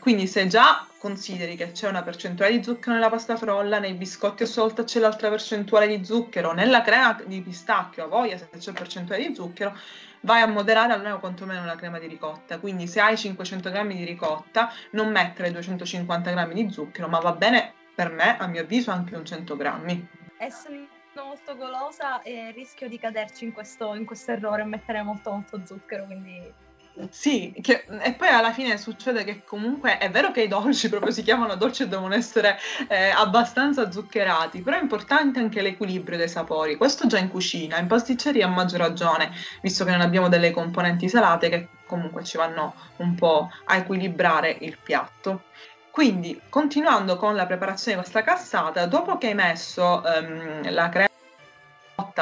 Quindi 0.00 0.26
se 0.26 0.46
già 0.46 0.86
consideri 0.98 1.54
che 1.54 1.72
c'è 1.72 1.86
una 1.86 2.02
percentuale 2.02 2.56
di 2.56 2.64
zucchero 2.64 2.94
nella 2.94 3.10
pasta 3.10 3.36
frolla, 3.36 3.78
nei 3.78 3.92
biscotti 3.92 4.44
a 4.44 4.46
solta 4.46 4.84
c'è 4.84 5.00
l'altra 5.00 5.28
percentuale 5.28 5.86
di 5.86 6.02
zucchero, 6.02 6.52
nella 6.54 6.80
crema 6.80 7.20
di 7.26 7.42
pistacchio 7.42 8.04
a 8.04 8.06
voglia 8.06 8.38
se 8.38 8.48
c'è 8.56 8.72
percentuale 8.72 9.28
di 9.28 9.34
zucchero, 9.34 9.76
vai 10.20 10.42
a 10.42 10.46
moderare 10.46 10.92
almeno 10.92 11.18
quantomeno 11.18 11.64
la 11.64 11.76
crema 11.76 11.98
di 11.98 12.06
ricotta. 12.06 12.58
Quindi 12.58 12.86
se 12.86 13.00
hai 13.00 13.16
500 13.16 13.70
g 13.70 13.86
di 13.86 14.04
ricotta, 14.04 14.70
non 14.92 15.10
mettere 15.10 15.50
250 15.50 16.32
g 16.32 16.52
di 16.52 16.70
zucchero, 16.70 17.08
ma 17.08 17.18
va 17.18 17.32
bene 17.32 17.72
per 17.94 18.10
me, 18.10 18.36
a 18.36 18.46
mio 18.46 18.62
avviso, 18.62 18.90
anche 18.90 19.16
un 19.16 19.24
100 19.24 19.56
g. 19.56 20.04
Essere 20.38 20.88
molto 21.14 21.56
golosa 21.56 22.20
e 22.22 22.50
rischio 22.52 22.88
di 22.88 22.98
caderci 22.98 23.44
in 23.44 23.52
questo, 23.52 23.94
in 23.94 24.04
questo 24.04 24.32
errore 24.32 24.62
e 24.62 24.66
mettere 24.66 25.02
molto 25.02 25.30
molto 25.30 25.60
zucchero, 25.64 26.04
quindi... 26.04 26.64
Sì, 27.10 27.52
che, 27.60 27.84
e 28.00 28.14
poi 28.14 28.28
alla 28.28 28.52
fine 28.52 28.78
succede 28.78 29.22
che 29.22 29.44
comunque 29.44 29.98
è 29.98 30.10
vero 30.10 30.30
che 30.30 30.42
i 30.42 30.48
dolci 30.48 30.88
proprio 30.90 31.12
si 31.12 31.22
chiamano 31.22 31.54
dolci 31.54 31.82
e 31.82 31.88
devono 31.88 32.14
essere 32.14 32.58
eh, 32.88 33.10
abbastanza 33.10 33.90
zuccherati, 33.90 34.62
però 34.62 34.78
è 34.78 34.80
importante 34.80 35.38
anche 35.38 35.60
l'equilibrio 35.60 36.16
dei 36.16 36.28
sapori. 36.28 36.76
Questo 36.76 37.06
già 37.06 37.18
in 37.18 37.28
cucina, 37.28 37.78
in 37.78 37.86
pasticceria 37.86 38.46
a 38.46 38.48
maggior 38.48 38.80
ragione, 38.80 39.30
visto 39.60 39.84
che 39.84 39.90
non 39.90 40.00
abbiamo 40.00 40.28
delle 40.28 40.50
componenti 40.52 41.08
salate 41.08 41.48
che 41.50 41.68
comunque 41.86 42.24
ci 42.24 42.38
vanno 42.38 42.74
un 42.96 43.14
po' 43.14 43.50
a 43.66 43.76
equilibrare 43.76 44.56
il 44.60 44.78
piatto. 44.82 45.44
Quindi, 45.90 46.40
continuando 46.48 47.16
con 47.16 47.34
la 47.34 47.46
preparazione 47.46 47.96
di 47.96 48.02
questa 48.02 48.22
cassata, 48.22 48.86
dopo 48.86 49.18
che 49.18 49.28
hai 49.28 49.34
messo 49.34 50.02
um, 50.04 50.70
la 50.72 50.88
crema 50.88 51.08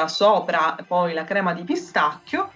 sopra 0.07 0.75
poi 0.85 1.13
la 1.13 1.23
crema 1.23 1.53
di 1.53 1.63
pistacchio, 1.63 2.51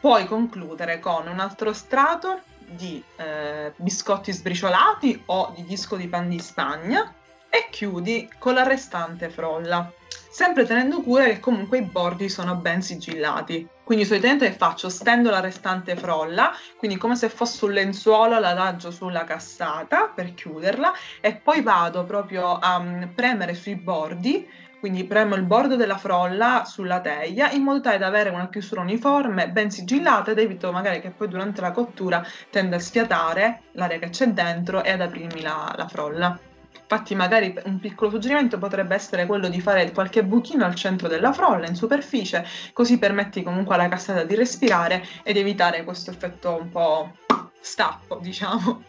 puoi 0.00 0.26
concludere 0.26 1.00
con 1.00 1.26
un 1.26 1.40
altro 1.40 1.72
strato 1.72 2.42
di 2.68 3.02
eh, 3.16 3.72
biscotti 3.76 4.32
sbriciolati 4.32 5.22
o 5.26 5.52
di 5.56 5.64
disco 5.64 5.96
di 5.96 6.06
pan 6.06 6.28
di 6.28 6.38
Spagna 6.38 7.12
e 7.48 7.68
chiudi 7.70 8.30
con 8.38 8.54
la 8.54 8.62
restante 8.62 9.30
frolla, 9.30 9.90
sempre 10.30 10.66
tenendo 10.66 11.00
cura 11.00 11.24
che 11.24 11.40
comunque 11.40 11.78
i 11.78 11.82
bordi 11.82 12.28
sono 12.28 12.54
ben 12.56 12.82
sigillati. 12.82 13.66
Quindi 13.82 14.04
solitamente 14.04 14.52
faccio? 14.52 14.90
Stendo 14.90 15.30
la 15.30 15.40
restante 15.40 15.96
frolla, 15.96 16.52
quindi 16.76 16.98
come 16.98 17.16
se 17.16 17.30
fosse 17.30 17.64
un 17.64 17.72
lenzuolo 17.72 18.38
la 18.38 18.50
adagio 18.50 18.90
sulla 18.90 19.24
cassata 19.24 20.12
per 20.14 20.34
chiuderla 20.34 20.92
e 21.22 21.34
poi 21.34 21.62
vado 21.62 22.04
proprio 22.04 22.58
a 22.58 22.78
mm, 22.78 23.02
premere 23.14 23.54
sui 23.54 23.76
bordi 23.76 24.46
quindi 24.80 25.04
premo 25.04 25.34
il 25.34 25.42
bordo 25.42 25.76
della 25.76 25.96
frolla 25.96 26.64
sulla 26.64 27.00
teglia 27.00 27.50
in 27.50 27.62
modo 27.62 27.80
tale 27.80 27.98
da 27.98 28.06
avere 28.06 28.30
una 28.30 28.48
chiusura 28.48 28.80
uniforme, 28.80 29.50
ben 29.50 29.70
sigillata 29.70 30.30
ed 30.30 30.38
evito 30.38 30.70
magari 30.72 31.00
che 31.00 31.10
poi 31.10 31.28
durante 31.28 31.60
la 31.60 31.72
cottura 31.72 32.24
tenda 32.50 32.76
a 32.76 32.78
sfiatare 32.78 33.62
l'aria 33.72 33.98
che 33.98 34.10
c'è 34.10 34.28
dentro 34.28 34.82
e 34.84 34.92
ad 34.92 35.00
aprirmi 35.00 35.40
la, 35.40 35.74
la 35.76 35.88
frolla. 35.88 36.38
Infatti 36.80 37.14
magari 37.14 37.54
un 37.64 37.80
piccolo 37.80 38.08
suggerimento 38.08 38.56
potrebbe 38.56 38.94
essere 38.94 39.26
quello 39.26 39.48
di 39.48 39.60
fare 39.60 39.92
qualche 39.92 40.24
buchino 40.24 40.64
al 40.64 40.74
centro 40.74 41.06
della 41.06 41.32
frolla, 41.32 41.66
in 41.66 41.74
superficie, 41.74 42.46
così 42.72 42.98
permetti 42.98 43.42
comunque 43.42 43.74
alla 43.74 43.88
cassata 43.88 44.24
di 44.24 44.34
respirare 44.34 45.04
ed 45.22 45.36
evitare 45.36 45.84
questo 45.84 46.10
effetto 46.10 46.56
un 46.58 46.70
po' 46.70 47.12
stappo, 47.60 48.18
diciamo. 48.22 48.82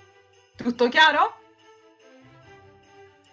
Tutto 0.56 0.88
chiaro? 0.88 1.40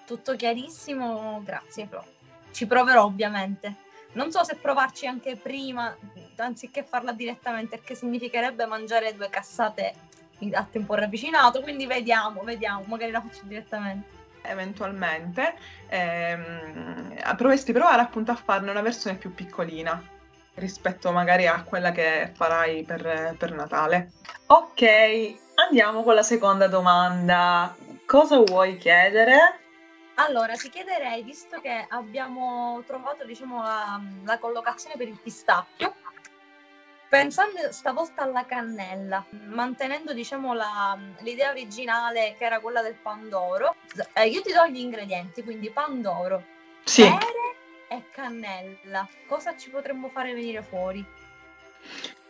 Tutto 0.04 0.34
chiarissimo, 0.34 1.42
grazie 1.44 1.86
Flo 1.86 2.15
ci 2.56 2.66
proverò 2.66 3.04
ovviamente. 3.04 3.74
Non 4.12 4.30
so 4.30 4.42
se 4.42 4.56
provarci 4.56 5.06
anche 5.06 5.36
prima, 5.36 5.94
anziché 6.36 6.82
farla 6.82 7.12
direttamente, 7.12 7.76
perché 7.76 7.94
significherebbe 7.94 8.64
mangiare 8.64 9.14
due 9.14 9.28
cassate 9.28 9.94
a 10.52 10.64
tempo 10.64 10.94
ravvicinato, 10.94 11.60
quindi 11.60 11.84
vediamo, 11.86 12.40
vediamo, 12.42 12.82
magari 12.86 13.10
la 13.10 13.20
faccio 13.20 13.42
direttamente. 13.42 14.08
Eventualmente 14.40 15.54
ehm, 15.88 17.34
dovresti 17.36 17.72
provare 17.72 18.00
appunto 18.00 18.30
a 18.30 18.36
farne 18.36 18.70
una 18.70 18.80
versione 18.80 19.18
più 19.18 19.34
piccolina 19.34 20.02
rispetto 20.54 21.12
magari 21.12 21.46
a 21.46 21.62
quella 21.62 21.92
che 21.92 22.32
farai 22.34 22.84
per, 22.84 23.34
per 23.36 23.52
Natale. 23.52 24.12
Ok, 24.46 24.82
andiamo 25.68 26.02
con 26.02 26.14
la 26.14 26.22
seconda 26.22 26.68
domanda. 26.68 27.76
Cosa 28.06 28.38
vuoi 28.38 28.78
chiedere? 28.78 29.65
Allora, 30.18 30.54
ti 30.54 30.70
chiederei, 30.70 31.22
visto 31.22 31.60
che 31.60 31.86
abbiamo 31.88 32.82
trovato 32.86 33.24
diciamo, 33.24 33.62
la, 33.62 34.00
la 34.24 34.38
collocazione 34.38 34.96
per 34.96 35.08
il 35.08 35.18
pistacchio, 35.22 35.94
pensando 37.08 37.70
stavolta 37.70 38.22
alla 38.22 38.46
cannella, 38.46 39.24
mantenendo 39.48 40.14
diciamo, 40.14 40.54
la, 40.54 40.98
l'idea 41.18 41.50
originale 41.50 42.34
che 42.38 42.44
era 42.44 42.60
quella 42.60 42.80
del 42.80 42.94
pandoro, 42.94 43.76
eh, 44.14 44.26
io 44.26 44.40
ti 44.40 44.52
do 44.52 44.66
gli 44.66 44.78
ingredienti, 44.78 45.42
quindi 45.42 45.70
pandoro, 45.70 46.42
sì. 46.84 47.02
pere 47.02 47.56
e 47.88 48.10
cannella. 48.10 49.06
Cosa 49.26 49.54
ci 49.54 49.68
potremmo 49.68 50.08
fare 50.08 50.32
venire 50.32 50.62
fuori? 50.62 51.04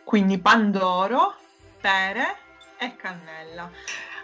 Quindi 0.03 0.37
pandoro, 0.39 1.35
pere 1.79 2.37
e 2.77 2.95
cannella. 2.97 3.71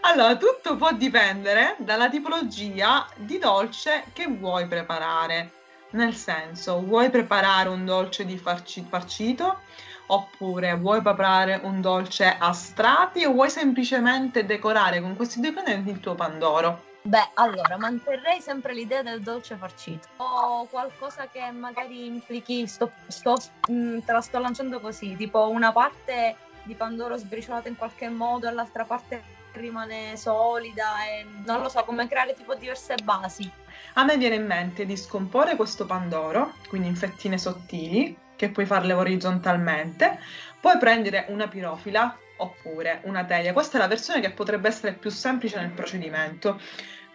Allora, 0.06 0.36
tutto 0.36 0.76
può 0.76 0.92
dipendere 0.92 1.76
dalla 1.80 2.10
tipologia 2.10 3.08
di 3.16 3.38
dolce 3.38 4.04
che 4.12 4.28
vuoi 4.28 4.68
preparare. 4.68 5.52
Nel 5.92 6.14
senso, 6.14 6.82
vuoi 6.82 7.10
preparare 7.10 7.70
un 7.70 7.86
dolce 7.86 8.26
di 8.26 8.38
farci- 8.38 8.86
farcito? 8.88 9.60
Oppure 10.08 10.76
vuoi 10.76 11.02
preparare 11.02 11.62
un 11.64 11.80
dolce 11.80 12.36
a 12.38 12.52
strati 12.52 13.24
o 13.24 13.32
vuoi 13.32 13.50
semplicemente 13.50 14.46
decorare 14.46 15.00
con 15.00 15.16
questi 15.16 15.40
due 15.40 15.50
ingredienti 15.50 15.92
il 15.92 16.02
tuo 16.02 16.16
pandoro? 16.16 16.84
Beh, 17.04 17.30
allora, 17.36 17.78
manterrei 17.78 18.42
sempre 18.42 18.74
l'idea 18.74 19.04
del 19.04 19.22
dolce 19.22 19.56
farcito. 19.56 20.10
O 20.18 20.66
qualcosa 20.66 21.28
che 21.32 21.50
magari 21.52 22.08
implichi, 22.08 22.68
sto, 22.68 22.92
sto, 23.08 23.38
mh, 23.70 23.74
mm, 23.74 24.00
te 24.00 24.12
la 24.12 24.22
sto 24.22 24.38
lanciando 24.40 24.82
così, 24.82 25.16
tipo 25.16 25.48
una 25.50 25.72
parte 25.72 26.36
di 26.64 26.76
pandoro 26.76 27.16
sbriciolata 27.16 27.70
in 27.70 27.78
qualche 27.78 28.10
modo 28.10 28.50
e 28.50 28.52
l'altra 28.52 28.84
parte 28.84 29.42
rimane 29.54 30.16
solida 30.18 31.06
e 31.06 31.26
non 31.46 31.62
lo 31.62 31.70
so 31.70 31.84
come 31.84 32.08
creare 32.08 32.34
tipo 32.34 32.56
diverse 32.56 32.96
basi. 33.04 33.50
A 33.94 34.04
me 34.04 34.18
viene 34.18 34.36
in 34.36 34.46
mente 34.46 34.86
di 34.86 34.98
scomporre 34.98 35.56
questo 35.56 35.86
pandoro, 35.86 36.54
quindi 36.68 36.88
in 36.88 36.96
fettine 36.96 37.38
sottili, 37.38 38.16
che 38.36 38.50
puoi 38.50 38.66
farle 38.66 38.94
orizzontalmente, 38.94 40.20
poi 40.60 40.78
prendere 40.78 41.26
una 41.30 41.48
pirofila 41.48 42.18
oppure 42.38 43.02
una 43.04 43.24
teglia. 43.26 43.54
Questa 43.54 43.78
è 43.78 43.80
la 43.80 43.88
versione 43.88 44.20
che 44.20 44.32
potrebbe 44.32 44.68
essere 44.68 44.94
più 44.94 45.10
semplice 45.10 45.60
nel 45.60 45.70
procedimento 45.70 46.60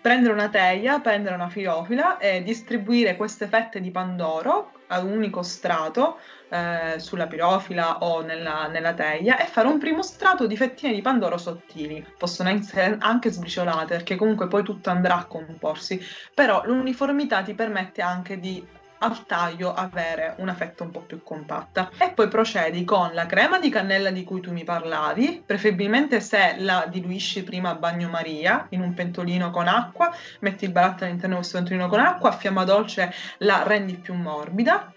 prendere 0.00 0.32
una 0.32 0.48
teglia, 0.48 1.00
prendere 1.00 1.34
una 1.34 1.48
filofila 1.48 2.18
e 2.18 2.42
distribuire 2.42 3.16
queste 3.16 3.46
fette 3.46 3.80
di 3.80 3.90
pandoro 3.90 4.72
ad 4.86 5.04
un 5.04 5.12
unico 5.12 5.42
strato 5.42 6.18
eh, 6.48 6.98
sulla 6.98 7.26
pirofila 7.26 7.98
o 7.98 8.22
nella, 8.22 8.66
nella, 8.68 8.94
teglia 8.94 9.38
e 9.38 9.46
fare 9.46 9.68
un 9.68 9.78
primo 9.78 10.02
strato 10.02 10.46
di 10.46 10.56
fettine 10.56 10.94
di 10.94 11.02
pandoro 11.02 11.38
sottili. 11.38 12.04
Possono 12.16 12.48
essere 12.50 12.96
anche 13.00 13.30
sbriciolate 13.30 13.96
perché 13.96 14.16
comunque 14.16 14.48
poi 14.48 14.62
tutto 14.62 14.90
andrà 14.90 15.16
a 15.16 15.24
comporsi, 15.24 16.00
però 16.34 16.62
l'uniformità 16.64 17.42
ti 17.42 17.54
permette 17.54 18.02
anche 18.02 18.38
di 18.38 18.66
al 18.98 19.26
taglio 19.26 19.74
avere 19.74 20.34
una 20.38 20.54
fetta 20.54 20.82
un 20.82 20.90
po' 20.90 21.00
più 21.00 21.22
compatta. 21.22 21.90
E 21.98 22.10
poi 22.10 22.28
procedi 22.28 22.84
con 22.84 23.10
la 23.12 23.26
crema 23.26 23.58
di 23.58 23.68
cannella 23.68 24.10
di 24.10 24.24
cui 24.24 24.40
tu 24.40 24.52
mi 24.52 24.64
parlavi, 24.64 25.42
preferibilmente 25.44 26.20
se 26.20 26.56
la 26.58 26.86
diluisci 26.88 27.42
prima 27.42 27.70
a 27.70 27.74
bagnomaria 27.74 28.66
in 28.70 28.80
un 28.80 28.94
pentolino 28.94 29.50
con 29.50 29.68
acqua, 29.68 30.14
metti 30.40 30.64
il 30.64 30.72
baratto 30.72 31.04
all'interno 31.04 31.36
di 31.36 31.40
questo 31.40 31.58
pentolino 31.58 31.88
con 31.88 32.00
acqua, 32.00 32.30
a 32.30 32.36
fiamma 32.36 32.64
dolce 32.64 33.12
la 33.38 33.62
rendi 33.64 33.94
più 33.94 34.14
morbida, 34.14 34.92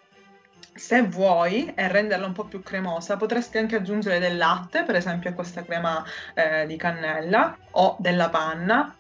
se 0.74 1.02
vuoi 1.04 1.72
e 1.76 1.88
renderla 1.88 2.26
un 2.26 2.34
po' 2.34 2.46
più 2.46 2.62
cremosa, 2.62 3.18
potresti 3.18 3.58
anche 3.58 3.76
aggiungere 3.76 4.20
del 4.20 4.38
latte, 4.38 4.84
per 4.84 4.96
esempio 4.96 5.30
a 5.30 5.34
questa 5.34 5.64
crema 5.64 6.04
eh, 6.34 6.66
di 6.66 6.76
cannella, 6.78 7.58
o 7.72 7.96
della 8.00 8.30
panna, 8.30 8.96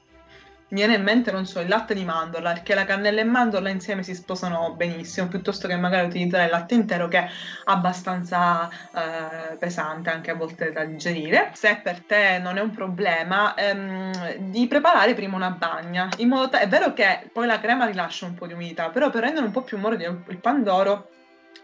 mi 0.71 0.77
viene 0.79 0.95
in 0.95 1.03
mente, 1.03 1.31
non 1.31 1.45
so, 1.45 1.59
il 1.59 1.67
latte 1.67 1.93
di 1.93 2.05
mandorla, 2.05 2.53
perché 2.53 2.73
la 2.73 2.85
cannella 2.85 3.19
e 3.19 3.25
mandorla 3.25 3.69
insieme 3.69 4.03
si 4.03 4.15
sposano 4.15 4.73
benissimo, 4.73 5.27
piuttosto 5.27 5.67
che 5.67 5.75
magari 5.75 6.07
utilizzare 6.07 6.45
il 6.45 6.49
latte 6.49 6.75
intero 6.75 7.09
che 7.09 7.17
è 7.17 7.29
abbastanza 7.65 8.69
eh, 8.69 9.57
pesante 9.57 10.09
anche 10.09 10.31
a 10.31 10.35
volte 10.35 10.71
da 10.71 10.85
digerire. 10.85 11.51
Se 11.55 11.81
per 11.83 11.99
te 12.05 12.39
non 12.39 12.57
è 12.57 12.61
un 12.61 12.71
problema, 12.71 13.53
ehm, 13.55 14.35
di 14.49 14.65
preparare 14.67 15.13
prima 15.13 15.35
una 15.35 15.51
bagna, 15.51 16.07
in 16.17 16.29
modo 16.29 16.47
tale, 16.47 16.63
è 16.63 16.67
vero 16.69 16.93
che 16.93 17.29
poi 17.33 17.47
la 17.47 17.59
crema 17.59 17.85
rilascia 17.85 18.25
un 18.25 18.35
po' 18.35 18.47
di 18.47 18.53
umidità, 18.53 18.89
però 18.89 19.09
per 19.09 19.23
rendere 19.23 19.45
un 19.45 19.51
po' 19.51 19.63
più 19.63 19.77
morbido 19.77 20.23
il 20.27 20.37
pandoro 20.37 21.09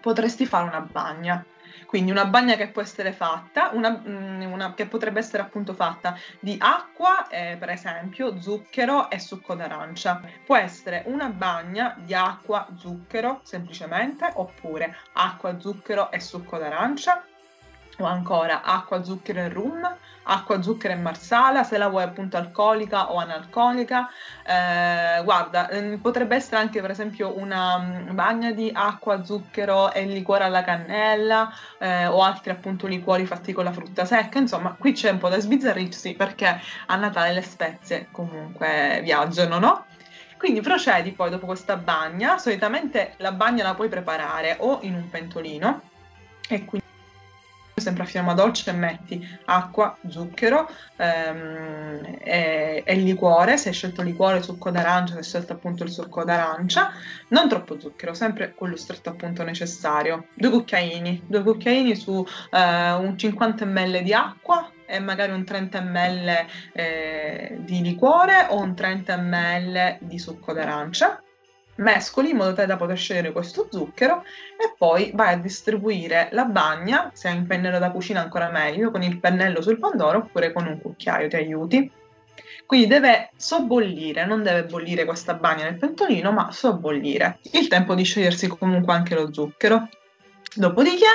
potresti 0.02 0.46
fare 0.46 0.68
una 0.68 0.82
bagna. 0.82 1.46
Quindi 1.86 2.12
una 2.12 2.26
bagna 2.26 2.56
che 2.56 2.68
può 2.68 2.82
essere 2.82 3.14
fatta, 3.14 3.70
una, 3.74 4.02
mm, 4.06 4.52
una 4.52 4.74
che 4.74 4.88
potrebbe 4.88 5.20
essere 5.20 5.42
appunto 5.42 5.74
fatta 5.74 6.18
di 6.40 6.58
acqua, 6.60 7.28
eh, 7.30 7.56
per 7.58 7.70
esempio, 7.70 8.42
zucchero 8.42 9.10
e 9.10 9.20
succo 9.20 9.56
d'arancia. 9.56 10.22
Può 10.46 10.58
essere 10.58 11.04
una 11.06 11.30
bagna 11.30 11.96
di 11.98 12.14
acqua, 12.14 12.68
zucchero 12.76 13.40
semplicemente, 13.44 14.30
oppure 14.34 14.98
acqua, 15.14 15.58
zucchero 15.60 16.12
e 16.12 16.20
succo 16.20 16.58
d'arancia, 16.58 17.24
o 18.00 18.06
ancora 18.06 18.62
acqua, 18.64 19.04
zucchero 19.04 19.40
e 19.40 19.50
rum, 19.50 19.96
acqua, 20.24 20.62
zucchero 20.62 20.94
e 20.94 20.98
marsala, 20.98 21.64
se 21.64 21.78
la 21.78 21.88
vuoi 21.88 22.04
appunto 22.04 22.38
alcolica 22.38 23.12
o 23.12 23.18
analcolica. 23.18 24.10
Eh, 24.46 25.22
guarda, 25.24 25.70
eh, 25.70 25.98
potrebbe 26.02 26.36
essere 26.36 26.58
anche 26.58 26.82
per 26.82 26.92
esempio 26.92 27.38
una 27.38 27.78
mm, 27.78 28.16
bagna 28.16 28.52
di 28.52 28.70
acqua, 28.74 29.24
zucchero 29.24 29.92
e 29.92 30.06
liquore 30.06 30.44
alla 30.44 30.64
cannella 30.64 31.52
eh, 31.80 32.08
o 32.08 32.22
altri 32.22 32.52
appunto 32.52 32.88
liquori 32.88 33.26
fatti 33.26 33.54
con 33.54 33.64
la 33.64 33.72
frutta 33.72 34.06
secca. 34.06 34.38
Insomma, 34.40 34.76
qui 34.78 34.92
c'è 34.92 35.10
un 35.10 35.18
po' 35.18 35.30
da 35.30 35.40
sbizzarrirsi 35.40 36.14
perché 36.14 36.60
a 36.86 36.96
Natale 36.96 37.34
le 37.34 37.42
spezie 37.42 38.08
comunque 38.12 39.00
viaggiano, 39.04 39.60
no? 39.60 39.86
Quindi 40.38 40.62
procedi 40.62 41.14
poi 41.14 41.32
dopo 41.32 41.48
questa 41.48 41.78
bagna, 41.78 42.38
solitamente 42.38 43.16
la 43.18 43.32
bagna 43.32 43.64
la 43.64 43.74
puoi 43.74 43.90
preparare 43.90 44.58
o 44.60 44.80
in 44.84 44.94
un 44.94 45.10
pentolino 45.10 45.82
e 46.48 46.64
quindi 46.64 46.87
sempre 47.88 48.04
a 48.04 48.06
fiamma 48.06 48.34
dolce 48.34 48.74
metti 48.74 49.26
acqua, 49.46 49.98
zucchero 50.10 50.70
ehm, 50.98 52.18
e, 52.20 52.84
e, 52.86 52.96
liquore, 52.96 53.56
se 53.56 53.70
hai 53.70 53.74
scelto 53.74 54.02
liquore, 54.02 54.44
succo 54.44 54.70
d'arancia, 54.72 55.14
se 55.14 55.20
hai 55.20 55.24
scelto 55.24 55.54
appunto 55.54 55.86
il 55.86 55.90
succo 55.90 56.26
d'arancia, 56.26 56.92
non 57.30 57.48
troppo 57.48 57.80
zucchero, 57.80 58.14
sempre 58.14 58.54
quello 58.54 58.76
stretto 58.76 59.10
appunto 59.10 59.44
necessario. 59.44 60.26
Due 60.34 60.50
cucchiaini, 60.50 61.24
due 61.28 61.44
cucchiaini 61.44 61.96
su 61.96 62.26
eh, 62.52 62.92
un 62.92 63.18
50 63.18 63.66
ml 63.66 64.04
di 64.04 64.14
acqua 64.14 64.70
e 64.86 65.00
magari 65.00 65.32
un 65.32 65.46
30 65.46 65.82
ml 65.82 66.46
eh, 66.74 67.58
di 67.60 67.82
liquore 67.82 68.48
o 68.50 68.60
un 68.60 68.76
30 68.76 69.18
ml 69.18 69.98
di 70.02 70.20
succo 70.20 70.52
d'arancia 70.52 71.22
mescoli 71.78 72.30
in 72.32 72.38
modo 72.38 72.54
tale 72.54 72.68
da 72.68 72.78
poter 72.78 72.98
scegliere 72.98 73.32
questo 73.32 73.68
zucchero 73.72 74.24
e 74.58 74.74
poi 74.78 75.12
vai 75.14 75.34
a 75.34 75.38
distribuire 75.38 76.30
la 76.32 76.46
bagna, 76.46 77.12
se 77.14 77.28
hai 77.28 77.38
un 77.38 77.48
pennello 77.48 77.80
da 77.80 77.92
cucina 77.92 78.22
ancora 78.22 78.50
meglio, 78.50 78.92
con 78.92 79.02
il 79.02 79.20
pennello 79.20 79.62
sul 79.62 79.80
pandoro 79.80 80.20
oppure 80.20 80.52
con 80.54 80.68
un 80.68 80.80
cucchiaio, 80.80 81.28
ti 81.28 81.36
aiuti. 81.36 81.92
Quindi 82.66 82.88
deve 82.88 83.32
sobbollire, 83.36 84.26
non 84.26 84.44
deve 84.44 84.66
bollire 84.66 85.06
questa 85.06 85.34
bagna 85.36 85.64
nel 85.64 85.78
pentolino, 85.78 86.32
ma 86.32 86.52
sobbollire. 86.52 87.40
Il 87.54 87.68
tempo 87.68 87.96
di 87.96 88.04
sciogliersi 88.04 88.48
comunque 88.48 88.94
anche 88.94 89.16
lo 89.16 89.32
zucchero. 89.32 89.88
Dopodiché 90.54 91.06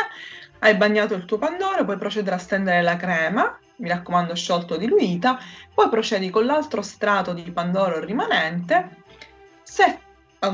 hai 0.61 0.75
bagnato 0.77 1.15
il 1.15 1.25
tuo 1.27 1.39
pandoro, 1.39 1.85
puoi 1.85 1.99
procedere 1.99 2.37
a 2.37 2.39
stendere 2.39 2.81
la 2.81 2.97
crema, 2.97 3.59
mi 3.77 3.89
raccomando 3.89 4.35
sciolto 4.35 4.77
diluita, 4.77 5.39
poi 5.75 5.89
procedi 5.89 6.31
con 6.31 6.47
l'altro 6.47 6.81
strato 6.81 7.33
di 7.33 7.43
pandoro 7.51 8.01
rimanente. 8.01 9.01
Se 9.63 9.99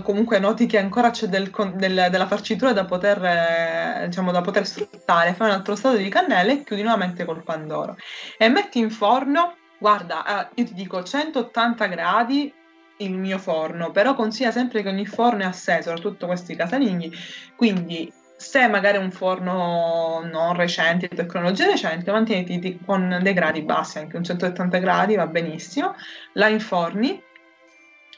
comunque 0.03 0.39
noti 0.39 0.67
che 0.67 0.79
ancora 0.79 1.11
c'è 1.11 1.27
del, 1.27 1.51
del, 1.75 2.09
della 2.11 2.27
farcitura 2.27 2.73
da 2.73 2.85
poter, 2.85 3.25
eh, 3.25 4.07
diciamo, 4.07 4.31
da 4.33 4.43
poter 4.43 4.67
sfruttare, 4.67 5.33
fai 5.33 5.49
un 5.49 5.55
altro 5.55 5.75
strato 5.77 5.97
di 5.97 6.09
cannella 6.09 6.53
e 6.53 6.63
chiudi 6.63 6.83
nuovamente 6.83 7.25
col 7.25 7.43
pandoro. 7.43 7.97
E 8.37 8.49
metti 8.49 8.79
in 8.79 8.91
forno, 8.91 9.57
guarda, 9.79 10.49
eh, 10.51 10.61
io 10.61 10.65
ti 10.67 10.75
dico 10.75 11.03
180 11.03 11.87
gradi 11.87 12.53
il 12.99 13.13
mio 13.13 13.39
forno, 13.39 13.91
però 13.91 14.15
consiglia 14.15 14.51
sempre 14.51 14.83
che 14.83 14.89
ogni 14.89 15.07
forno 15.07 15.43
è 15.43 15.47
a 15.47 15.53
sé, 15.53 15.83
soprattutto 15.83 16.27
questi 16.27 16.55
casalinghi, 16.55 17.13
quindi 17.57 18.13
se 18.37 18.69
magari 18.69 18.99
un 18.99 19.11
forno 19.11 20.23
non 20.31 20.55
recente, 20.55 21.09
tecnologia 21.09 21.67
recente, 21.67 22.13
mantieniti 22.13 22.79
con 22.85 23.19
dei 23.21 23.33
gradi 23.33 23.63
bassi, 23.63 23.99
anche 23.99 24.17
un 24.17 24.23
180 24.23 24.79
gradi 24.79 25.17
va 25.17 25.27
benissimo, 25.27 25.95
la 26.35 26.47
inforni 26.47 27.21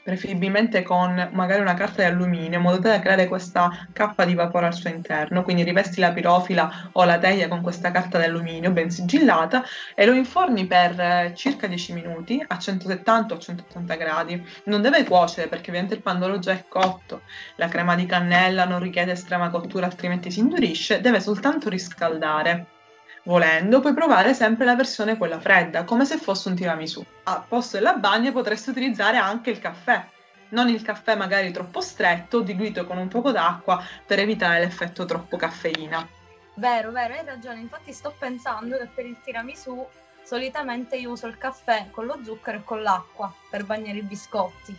preferibilmente 0.03 0.81
con 0.81 1.29
magari 1.33 1.61
una 1.61 1.73
carta 1.73 2.01
di 2.01 2.09
alluminio, 2.09 2.57
in 2.57 2.63
modo 2.63 2.79
tale 2.79 2.95
da 2.95 3.01
creare 3.01 3.27
questa 3.27 3.87
cappa 3.93 4.25
di 4.25 4.33
vapore 4.33 4.67
al 4.67 4.73
suo 4.73 4.89
interno. 4.89 5.43
Quindi 5.43 5.63
rivesti 5.63 5.99
la 5.99 6.11
pirofila 6.11 6.89
o 6.93 7.03
la 7.03 7.17
teglia 7.17 7.47
con 7.47 7.61
questa 7.61 7.91
carta 7.91 8.17
di 8.17 8.25
alluminio 8.25 8.71
ben 8.71 8.89
sigillata 8.89 9.63
e 9.95 10.05
lo 10.05 10.13
inforni 10.13 10.65
per 10.65 10.99
eh, 10.99 11.33
circa 11.35 11.67
10 11.67 11.93
minuti 11.93 12.43
a 12.45 12.57
170 12.57 13.33
o 13.33 13.37
180 13.37 13.95
gradi. 13.95 14.45
Non 14.65 14.81
deve 14.81 15.03
cuocere 15.03 15.47
perché 15.47 15.69
ovviamente 15.69 15.95
il 15.95 16.01
pandoro 16.01 16.39
già 16.39 16.53
è 16.53 16.65
cotto, 16.67 17.21
la 17.55 17.67
crema 17.67 17.95
di 17.95 18.05
cannella 18.05 18.65
non 18.65 18.79
richiede 18.79 19.11
estrema 19.11 19.49
cottura 19.49 19.85
altrimenti 19.85 20.31
si 20.31 20.39
indurisce, 20.39 21.01
deve 21.01 21.19
soltanto 21.19 21.69
riscaldare. 21.69 22.79
Volendo, 23.23 23.81
puoi 23.81 23.93
provare 23.93 24.33
sempre 24.33 24.65
la 24.65 24.75
versione 24.75 25.15
quella 25.15 25.39
fredda, 25.39 25.83
come 25.83 26.05
se 26.05 26.17
fosse 26.17 26.49
un 26.49 26.55
tiramisù. 26.55 27.05
Al 27.23 27.43
posto 27.47 27.77
della 27.77 27.93
bagna 27.93 28.31
potresti 28.31 28.71
utilizzare 28.71 29.17
anche 29.17 29.51
il 29.51 29.59
caffè, 29.59 30.03
non 30.49 30.69
il 30.69 30.81
caffè 30.81 31.15
magari 31.15 31.51
troppo 31.51 31.81
stretto, 31.81 32.41
diluito 32.41 32.85
con 32.85 32.97
un 32.97 33.07
poco 33.07 33.31
d'acqua 33.31 33.83
per 34.05 34.17
evitare 34.17 34.59
l'effetto 34.59 35.05
troppo 35.05 35.37
caffeina. 35.37 36.07
Vero, 36.55 36.91
vero, 36.91 37.13
hai 37.13 37.23
ragione. 37.23 37.59
Infatti 37.59 37.93
sto 37.93 38.13
pensando 38.17 38.77
che 38.77 38.87
per 38.87 39.05
il 39.05 39.17
tiramisù 39.23 39.85
solitamente 40.23 40.95
io 40.95 41.11
uso 41.11 41.27
il 41.27 41.37
caffè 41.37 41.89
con 41.91 42.05
lo 42.05 42.19
zucchero 42.23 42.57
e 42.57 42.63
con 42.63 42.81
l'acqua 42.81 43.31
per 43.49 43.65
bagnare 43.65 43.99
i 43.99 44.03
biscotti. 44.03 44.75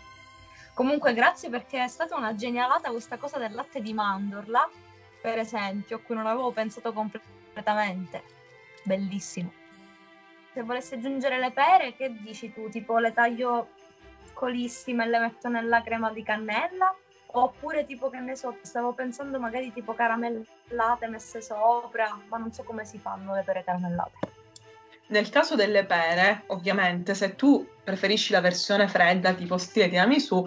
Comunque 0.75 1.15
grazie 1.15 1.49
perché 1.49 1.85
è 1.85 1.89
stata 1.89 2.17
una 2.17 2.35
genialata 2.35 2.91
questa 2.91 3.19
cosa 3.19 3.39
del 3.39 3.53
latte 3.53 3.81
di 3.81 3.93
mandorla, 3.93 4.69
per 5.21 5.39
esempio, 5.39 5.97
a 5.97 6.01
cui 6.01 6.17
non 6.17 6.27
avevo 6.27 6.51
pensato 6.51 6.93
completamente 6.93 7.42
completamente. 7.53 8.23
Bellissimo. 8.83 9.53
Se 10.53 10.63
volessi 10.63 10.95
aggiungere 10.95 11.39
le 11.39 11.53
pere, 11.53 11.95
che 11.95 12.13
dici 12.21 12.53
tu? 12.53 12.69
Tipo 12.69 12.99
le 12.99 13.13
taglio 13.13 13.69
piccolissime 14.25 15.05
e 15.05 15.09
le 15.09 15.19
metto 15.19 15.49
nella 15.49 15.83
crema 15.83 16.11
di 16.11 16.23
cannella? 16.23 16.95
Oppure 17.35 17.87
tipo 17.87 18.11
che 18.11 18.19
ne 18.19 18.37
so, 18.37 18.59
stavo 18.61 18.93
pensando 18.93 19.39
magari 19.39 19.73
tipo 19.73 19.95
caramellate 19.95 21.07
messe 21.07 21.41
sopra, 21.41 22.19
ma 22.29 22.37
non 22.37 22.53
so 22.53 22.63
come 22.63 22.85
si 22.85 22.99
fanno 22.99 23.35
le 23.35 23.43
pere 23.43 23.65
caramellate. 23.65 24.31
Nel 25.07 25.31
caso 25.31 25.55
delle 25.55 25.85
pere, 25.85 26.45
ovviamente, 26.49 27.15
se 27.15 27.35
tu 27.35 27.67
preferisci 27.83 28.33
la 28.33 28.41
versione 28.41 28.89
fredda, 28.89 29.33
tipo 29.33 29.57
stile 29.57 29.89
tiramisù, 29.89 30.47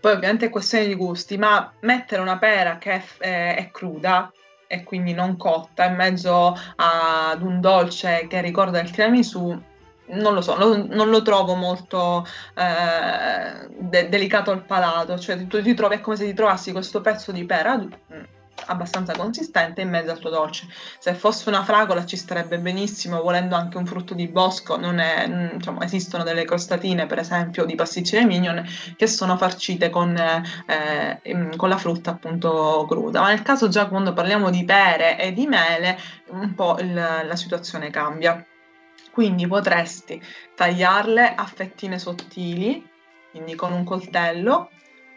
poi 0.00 0.12
ovviamente 0.12 0.46
è 0.46 0.50
questione 0.50 0.86
di 0.86 0.94
gusti, 0.94 1.36
ma 1.38 1.72
mettere 1.80 2.20
una 2.20 2.38
pera 2.38 2.78
che 2.78 2.92
è, 2.92 3.04
è, 3.18 3.56
è 3.56 3.70
cruda 3.70 4.32
e 4.72 4.84
quindi 4.84 5.12
non 5.12 5.36
cotta 5.36 5.84
in 5.84 5.96
mezzo 5.96 6.56
ad 6.76 7.42
un 7.42 7.60
dolce 7.60 8.26
che 8.26 8.40
ricorda 8.40 8.80
il 8.80 8.90
tiramisù 8.90 9.60
non 10.04 10.34
lo 10.34 10.40
so, 10.40 10.56
lo, 10.56 10.86
non 10.86 11.10
lo 11.10 11.22
trovo 11.22 11.54
molto 11.54 12.26
eh, 12.54 13.68
de- 13.78 14.08
delicato 14.08 14.50
al 14.50 14.64
palato, 14.64 15.18
cioè 15.18 15.46
tu 15.46 15.62
ti 15.62 15.74
trovi, 15.74 15.96
è 15.96 16.00
come 16.00 16.16
se 16.16 16.26
ti 16.26 16.34
trovassi 16.34 16.72
questo 16.72 17.00
pezzo 17.00 17.32
di 17.32 17.44
pera 17.44 17.78
mm, 17.78 18.22
abbastanza 18.66 19.12
consistente 19.14 19.80
in 19.80 19.88
mezzo 19.88 20.10
al 20.10 20.18
tuo 20.18 20.30
dolce. 20.30 20.66
Se 20.98 21.14
fosse 21.14 21.48
una 21.48 21.64
fragola 21.64 22.04
ci 22.04 22.16
starebbe 22.16 22.58
benissimo, 22.58 23.20
volendo 23.20 23.56
anche 23.56 23.76
un 23.76 23.86
frutto 23.86 24.14
di 24.14 24.28
bosco, 24.28 24.76
non 24.76 24.98
è, 24.98 25.26
mm, 25.28 25.56
diciamo, 25.56 25.80
esistono 25.80 26.22
delle 26.22 26.44
crostatine, 26.44 27.06
per 27.06 27.18
esempio, 27.18 27.64
di 27.64 27.74
pasticcine 27.74 28.24
mignon 28.24 28.64
che 28.96 29.06
sono 29.06 29.36
farcite 29.36 29.90
con, 29.90 30.16
eh, 30.16 31.50
con 31.56 31.68
la 31.68 31.78
frutta 31.78 32.10
appunto 32.10 32.86
cruda. 32.88 33.20
Ma 33.20 33.28
nel 33.28 33.42
caso 33.42 33.68
già 33.68 33.86
quando 33.86 34.12
parliamo 34.12 34.50
di 34.50 34.64
pere 34.64 35.18
e 35.18 35.32
di 35.32 35.46
mele, 35.46 35.98
un 36.30 36.54
po' 36.54 36.78
il, 36.78 36.92
la 36.94 37.36
situazione 37.36 37.90
cambia. 37.90 38.44
Quindi 39.10 39.46
potresti 39.46 40.22
tagliarle 40.54 41.34
a 41.34 41.44
fettine 41.44 41.98
sottili, 41.98 42.88
quindi 43.30 43.54
con 43.54 43.72
un 43.72 43.84
coltello, 43.84 44.70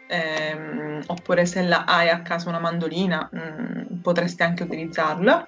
ehm, 0.06 1.02
oppure 1.06 1.46
se 1.46 1.62
la 1.62 1.84
hai 1.84 2.08
a 2.08 2.22
casa 2.22 2.48
una 2.48 2.58
mandolina 2.58 3.28
mh, 3.30 3.38
mm, 3.38 3.96
potresti 4.02 4.42
anche 4.42 4.62
utilizzarla. 4.64 5.46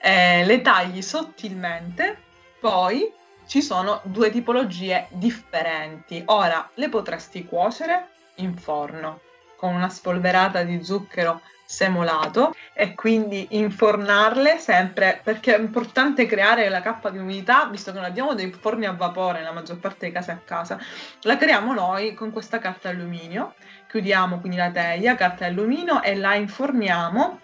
Eh, 0.00 0.44
le 0.44 0.60
tagli 0.60 1.02
sottilmente, 1.02 2.16
poi 2.60 3.12
ci 3.46 3.62
sono 3.62 4.00
due 4.04 4.30
tipologie 4.30 5.06
differenti. 5.10 6.22
Ora 6.26 6.70
le 6.74 6.88
potresti 6.88 7.44
cuocere 7.44 8.08
in 8.36 8.56
forno 8.56 9.20
con 9.56 9.74
una 9.74 9.88
spolverata 9.88 10.62
di 10.62 10.82
zucchero 10.82 11.40
semolato 11.64 12.54
e 12.74 12.94
quindi 12.94 13.46
infornarle 13.50 14.58
sempre 14.58 15.20
perché 15.22 15.54
è 15.54 15.58
importante 15.58 16.26
creare 16.26 16.68
la 16.68 16.82
cappa 16.82 17.08
di 17.08 17.16
umidità 17.16 17.64
visto 17.66 17.92
che 17.92 17.96
non 17.96 18.06
abbiamo 18.06 18.34
dei 18.34 18.52
forni 18.52 18.84
a 18.84 18.92
vapore 18.92 19.38
nella 19.38 19.52
maggior 19.52 19.78
parte 19.78 19.98
dei 20.00 20.12
casi 20.12 20.32
a 20.32 20.40
casa 20.44 20.78
la 21.22 21.38
creiamo 21.38 21.72
noi 21.72 22.12
con 22.12 22.30
questa 22.30 22.58
carta 22.58 22.90
alluminio 22.90 23.54
chiudiamo 23.92 24.40
quindi 24.40 24.56
la 24.56 24.70
teglia, 24.70 25.14
carta 25.16 25.44
alluminio 25.44 26.02
e 26.02 26.16
la 26.16 26.34
inforniamo 26.34 27.40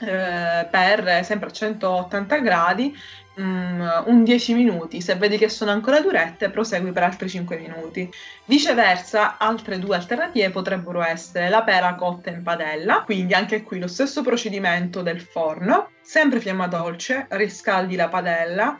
eh, 0.00 0.68
per 0.70 1.24
sempre 1.24 1.48
a 1.48 1.52
180 1.52 2.36
gradi 2.40 2.94
um, 3.36 4.02
un 4.04 4.22
10 4.22 4.52
minuti. 4.52 5.00
Se 5.00 5.14
vedi 5.14 5.38
che 5.38 5.48
sono 5.48 5.70
ancora 5.70 6.02
durette, 6.02 6.50
prosegui 6.50 6.92
per 6.92 7.04
altri 7.04 7.30
5 7.30 7.56
minuti. 7.56 8.10
Viceversa, 8.44 9.38
altre 9.38 9.78
due 9.78 9.96
alternative 9.96 10.50
potrebbero 10.50 11.02
essere 11.02 11.48
la 11.48 11.62
pera 11.62 11.94
cotta 11.94 12.28
in 12.28 12.42
padella, 12.42 13.00
quindi 13.06 13.32
anche 13.32 13.62
qui 13.62 13.78
lo 13.78 13.88
stesso 13.88 14.20
procedimento 14.20 15.00
del 15.00 15.22
forno, 15.22 15.92
sempre 16.02 16.40
fiamma 16.40 16.66
dolce, 16.66 17.24
riscaldi 17.30 17.96
la 17.96 18.08
padella, 18.08 18.78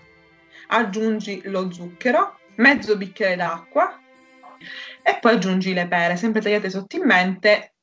aggiungi 0.68 1.40
lo 1.44 1.72
zucchero, 1.72 2.38
mezzo 2.56 2.94
bicchiere 2.98 3.36
d'acqua, 3.36 3.98
e 5.02 5.18
poi 5.20 5.34
aggiungi 5.34 5.72
le 5.72 5.86
pere, 5.86 6.16
sempre 6.16 6.40
tagliate 6.40 6.70
sottilmente. 6.70 7.74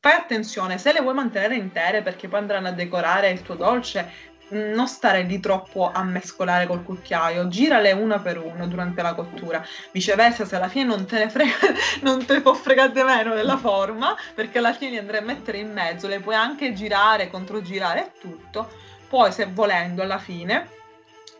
Fai 0.00 0.12
attenzione, 0.12 0.78
se 0.78 0.92
le 0.92 1.00
vuoi 1.00 1.14
mantenere 1.14 1.56
intere 1.56 2.02
perché 2.02 2.28
poi 2.28 2.40
andranno 2.40 2.68
a 2.68 2.72
decorare 2.72 3.30
il 3.30 3.42
tuo 3.42 3.54
dolce, 3.54 4.30
non 4.52 4.86
stare 4.86 5.22
lì 5.22 5.40
troppo 5.40 5.90
a 5.90 6.02
mescolare 6.04 6.66
col 6.66 6.84
cucchiaio, 6.84 7.48
girale 7.48 7.92
una 7.92 8.18
per 8.18 8.38
una 8.38 8.66
durante 8.66 9.02
la 9.02 9.14
cottura. 9.14 9.64
Viceversa, 9.90 10.44
se 10.44 10.56
alla 10.56 10.68
fine 10.68 10.84
non 10.84 11.06
te 11.06 11.18
ne 11.18 11.30
frega, 11.30 11.54
non 12.02 12.24
te 12.24 12.40
può 12.40 12.54
fregare 12.54 13.02
meno 13.02 13.34
della 13.34 13.56
forma, 13.56 14.14
perché 14.34 14.58
alla 14.58 14.74
fine 14.74 14.92
li 14.92 14.98
andrai 14.98 15.20
a 15.20 15.24
mettere 15.24 15.58
in 15.58 15.72
mezzo, 15.72 16.06
le 16.06 16.20
puoi 16.20 16.34
anche 16.34 16.72
girare, 16.72 17.28
controgirare 17.28 18.06
e 18.06 18.20
tutto. 18.20 18.70
Poi, 19.08 19.32
se 19.32 19.46
volendo, 19.46 20.02
alla 20.02 20.18
fine 20.18 20.80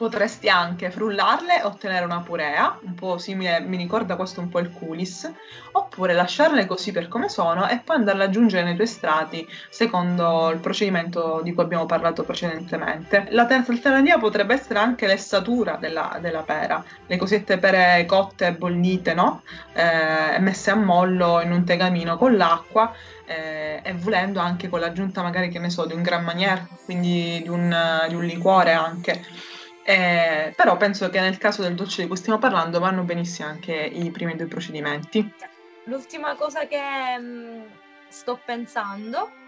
Potresti 0.02 0.48
anche 0.48 0.90
frullarle 0.90 1.60
e 1.60 1.62
ottenere 1.62 2.04
una 2.04 2.22
purea, 2.22 2.76
un 2.82 2.94
po' 2.94 3.18
simile, 3.18 3.60
mi 3.60 3.76
ricorda 3.76 4.16
questo 4.16 4.40
un 4.40 4.48
po' 4.48 4.58
il 4.58 4.72
coulis, 4.72 5.30
oppure 5.70 6.12
lasciarle 6.12 6.66
così 6.66 6.90
per 6.90 7.06
come 7.06 7.28
sono 7.28 7.68
e 7.68 7.78
poi 7.78 7.98
andarle 7.98 8.24
ad 8.24 8.30
aggiungere 8.30 8.64
nei 8.64 8.74
tuoi 8.74 8.88
strati 8.88 9.46
secondo 9.70 10.50
il 10.50 10.58
procedimento 10.58 11.40
di 11.44 11.54
cui 11.54 11.62
abbiamo 11.62 11.86
parlato 11.86 12.24
precedentemente. 12.24 13.28
La 13.30 13.46
terza 13.46 13.70
alternativa 13.70 14.18
potrebbe 14.18 14.54
essere 14.54 14.80
anche 14.80 15.06
l'essatura 15.06 15.76
della, 15.76 16.18
della 16.20 16.42
pera, 16.42 16.84
le 17.06 17.16
cosiddette 17.16 17.58
pere 17.58 18.04
cotte 18.04 18.48
e 18.48 18.54
bollite, 18.54 19.14
no? 19.14 19.44
Eh, 19.72 20.40
messe 20.40 20.72
a 20.72 20.74
mollo 20.74 21.40
in 21.42 21.52
un 21.52 21.64
tegamino 21.64 22.16
con 22.16 22.36
l'acqua 22.36 22.92
eh, 23.24 23.80
e 23.84 23.92
volendo 23.92 24.40
anche 24.40 24.68
con 24.68 24.80
l'aggiunta 24.80 25.22
magari, 25.22 25.48
che 25.48 25.60
ne 25.60 25.70
so, 25.70 25.84
di 25.84 25.94
un 25.94 26.02
Grand 26.02 26.24
Manier, 26.24 26.66
quindi 26.86 27.40
di 27.40 27.48
un, 27.48 28.04
di 28.08 28.16
un 28.16 28.24
liquore 28.24 28.72
anche. 28.72 29.50
Eh, 29.85 30.53
però 30.57 30.77
penso 30.77 31.11
che 31.11 31.21
nel 31.21 31.38
caso 31.38 31.62
del 31.62 31.75
dolce 31.75 32.03
di 32.03 32.09
cui 32.09 32.16
stiamo 32.16 32.38
parlando 32.38 32.79
vanno 32.79 33.03
benissimo 33.03 33.49
anche 33.49 33.75
i 33.75 34.11
primi 34.11 34.37
due 34.37 34.47
procedimenti. 34.47 35.33
L'ultima 35.85 36.35
cosa 36.37 36.66
che 36.66 37.18
mh, 37.18 37.25
mm, 37.25 37.62
sto 38.09 38.40
pensando 38.45 39.40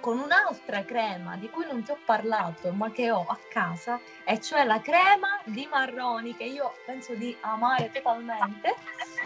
con 0.00 0.18
un'altra 0.18 0.84
crema 0.84 1.36
di 1.36 1.48
cui 1.50 1.64
non 1.66 1.82
ti 1.82 1.90
ho 1.90 1.98
parlato 2.04 2.70
ma 2.72 2.90
che 2.90 3.10
ho 3.10 3.24
a 3.26 3.38
casa 3.48 4.00
e 4.24 4.40
cioè 4.40 4.64
la 4.64 4.80
crema 4.80 5.40
di 5.44 5.66
marroni 5.70 6.36
che 6.36 6.44
io 6.44 6.74
penso 6.86 7.14
di 7.14 7.36
amare 7.40 7.90
totalmente 7.92 8.76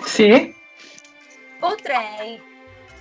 sì 0.05 0.55
potrei 1.59 2.52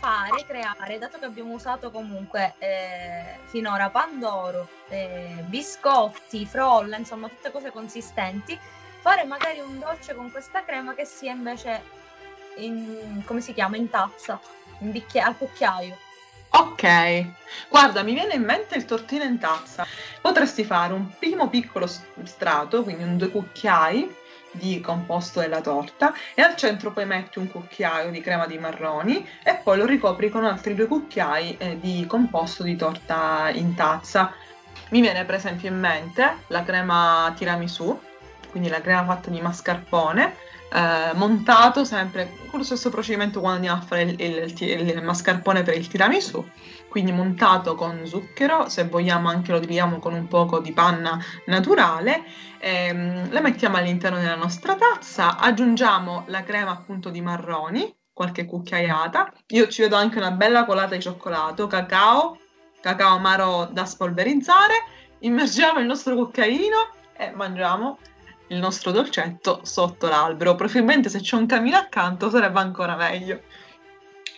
fare, 0.02 0.44
creare, 0.48 0.98
dato 0.98 1.20
che 1.20 1.26
abbiamo 1.26 1.54
usato 1.54 1.92
comunque 1.92 2.56
eh, 2.58 3.38
finora 3.46 3.92
pandoro, 3.92 4.68
eh, 4.90 5.44
biscotti, 5.46 6.44
frolla, 6.48 6.98
insomma 6.98 7.28
tutte 7.28 7.52
cose 7.52 7.72
consistenti, 7.72 8.58
fare 9.00 9.26
magari 9.26 9.60
un 9.60 9.78
dolce 9.78 10.16
con 10.16 10.32
questa 10.32 10.66
crema 10.66 10.96
che 10.96 11.06
sia 11.06 11.34
invece 11.34 11.84
in, 12.58 13.22
come 13.26 13.42
si 13.42 13.54
chiama, 13.54 13.78
in 13.78 13.92
tazza, 13.92 14.40
in 14.80 14.90
bicchiere, 14.90 15.28
al 15.28 15.38
cucchiaio. 15.38 15.96
Ok, 16.54 17.26
guarda, 17.70 18.02
mi 18.02 18.14
viene 18.14 18.34
in 18.34 18.44
mente 18.44 18.76
il 18.76 18.86
tortino 18.86 19.24
in 19.24 19.38
tazza. 19.38 19.86
Potresti 20.20 20.64
fare 20.66 20.94
un 20.94 21.16
primo 21.18 21.48
piccolo 21.48 21.88
strato, 22.24 22.82
quindi 22.82 23.04
un 23.04 23.18
due 23.18 23.30
cucchiai 23.30 24.16
di 24.52 24.82
composto 24.82 25.40
della 25.40 25.62
torta 25.62 26.14
e 26.34 26.42
al 26.42 26.56
centro 26.56 26.92
poi 26.92 27.06
metti 27.06 27.40
un 27.40 27.50
cucchiaio 27.50 28.12
di 28.12 28.22
crema 28.22 28.46
di 28.46 28.58
marroni 28.58 29.28
e 29.44 29.56
poi 29.64 29.78
lo 29.78 29.86
ricopri 29.86 30.30
con 30.30 30.46
altri 30.46 30.76
due 30.76 30.88
cucchiai 30.88 31.58
eh, 31.58 31.80
di 31.80 32.06
composto 32.08 32.64
di 32.64 32.76
torta 32.76 33.50
in 33.54 33.74
tazza. 33.76 34.34
Mi 34.90 35.02
viene 35.02 35.24
per 35.26 35.36
esempio 35.36 35.70
in 35.70 35.80
mente 35.80 36.38
la 36.48 36.64
crema 36.64 37.34
tiramisù, 37.36 37.98
quindi 38.50 38.70
la 38.70 38.82
crema 38.82 39.06
fatta 39.06 39.30
di 39.30 39.40
mascarpone, 39.40 40.36
eh, 40.74 41.14
montato 41.14 41.84
sempre 41.84 42.32
con 42.48 42.60
lo 42.60 42.66
stesso 42.66 42.90
procedimento 42.90 43.40
quando 43.40 43.58
andiamo 43.58 43.82
a 43.82 43.86
fare 43.86 44.04
il, 44.04 44.16
il, 44.20 44.54
il, 44.58 44.90
il, 44.90 45.04
mascarpone 45.04 45.64
per 45.64 45.76
il 45.78 45.88
tiramisù, 45.88 46.46
quindi 46.92 47.14
montato 47.14 47.74
con 47.74 48.06
zucchero, 48.06 48.68
se 48.68 48.84
vogliamo 48.84 49.30
anche 49.30 49.54
lo 49.54 49.60
dividiamo 49.60 50.00
con 50.00 50.14
un 50.14 50.28
poco 50.28 50.60
di 50.60 50.74
panna 50.74 51.18
naturale, 51.46 52.26
ehm, 52.60 53.32
la 53.32 53.40
mettiamo 53.40 53.78
all'interno 53.78 54.18
della 54.20 54.36
nostra 54.36 54.76
tazza, 54.76 55.38
aggiungiamo 55.38 56.26
la 56.28 56.44
crema 56.44 56.72
appunto 56.72 57.10
di 57.10 57.22
marroni, 57.22 57.96
qualche 58.12 58.44
cucchiaiata, 58.44 59.32
io 59.48 59.70
ci 59.70 59.84
vedo 59.84 59.96
anche 59.96 60.18
una 60.18 60.32
bella 60.32 60.66
colata 60.66 60.94
di 60.96 61.02
cioccolato, 61.02 61.66
cacao, 61.68 62.38
cacao 62.82 63.16
amaro 63.16 63.70
da 63.72 63.86
spolverizzare, 63.86 64.74
immergiamo 65.20 65.80
il 65.80 65.86
nostro 65.86 66.14
cucchiaino 66.16 66.90
e 67.16 67.32
mangiamo 67.34 68.00
il 68.48 68.58
nostro 68.58 68.92
dolcetto 68.92 69.62
sotto 69.64 70.10
l'albero. 70.10 70.56
Probabilmente 70.56 71.08
se 71.08 71.22
c'è 71.22 71.38
un 71.38 71.46
camino 71.46 71.78
accanto 71.78 72.30
sarebbe 72.30 72.60
ancora 72.60 72.98
meglio. 72.98 73.44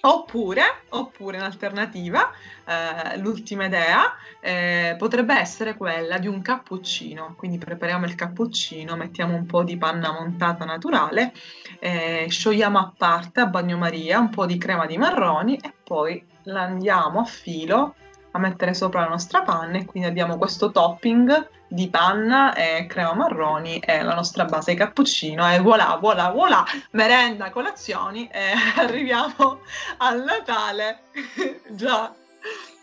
Oppure, 0.05 0.63
oppure 0.89 1.37
in 1.37 1.43
alternativa, 1.43 2.29
eh, 2.65 3.17
l'ultima 3.19 3.67
idea 3.67 4.13
eh, 4.41 4.95
potrebbe 4.97 5.33
essere 5.39 5.77
quella 5.77 6.17
di 6.17 6.27
un 6.27 6.41
cappuccino. 6.41 7.35
Quindi 7.37 7.57
prepariamo 7.57 8.05
il 8.05 8.15
cappuccino, 8.15 8.97
mettiamo 8.97 9.33
un 9.33 9.45
po' 9.45 9.63
di 9.63 9.77
panna 9.77 10.11
montata 10.11 10.65
naturale, 10.65 11.31
eh, 11.79 12.25
sciogliamo 12.27 12.77
a 12.77 12.93
parte 12.97 13.39
a 13.39 13.45
bagnomaria 13.45 14.19
un 14.19 14.29
po' 14.29 14.45
di 14.45 14.57
crema 14.57 14.85
di 14.85 14.97
marroni 14.97 15.55
e 15.55 15.73
poi 15.81 16.21
la 16.43 16.63
andiamo 16.63 17.21
a 17.21 17.25
filo 17.25 17.95
a 18.31 18.39
mettere 18.39 18.73
sopra 18.73 19.01
la 19.01 19.09
nostra 19.09 19.41
panna 19.43 19.77
e 19.77 19.85
quindi 19.85 20.09
abbiamo 20.09 20.37
questo 20.37 20.71
topping 20.71 21.49
di 21.73 21.89
panna 21.89 22.53
e 22.53 22.85
crema 22.85 23.15
marroni 23.15 23.79
e 23.79 24.03
la 24.03 24.13
nostra 24.13 24.45
base 24.45 24.75
cappuccino 24.75 25.51
e 25.51 25.57
voilà, 25.57 25.97
voilà, 25.99 26.29
voilà, 26.29 26.63
merenda, 26.91 27.49
colazioni 27.49 28.29
e 28.31 28.53
arriviamo 28.77 29.61
al 29.97 30.23
Natale 30.23 31.05
già, 31.69 32.13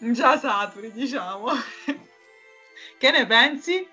già 0.00 0.38
saturi, 0.38 0.90
diciamo. 0.90 1.50
che 2.98 3.10
ne 3.12 3.26
pensi? 3.26 3.88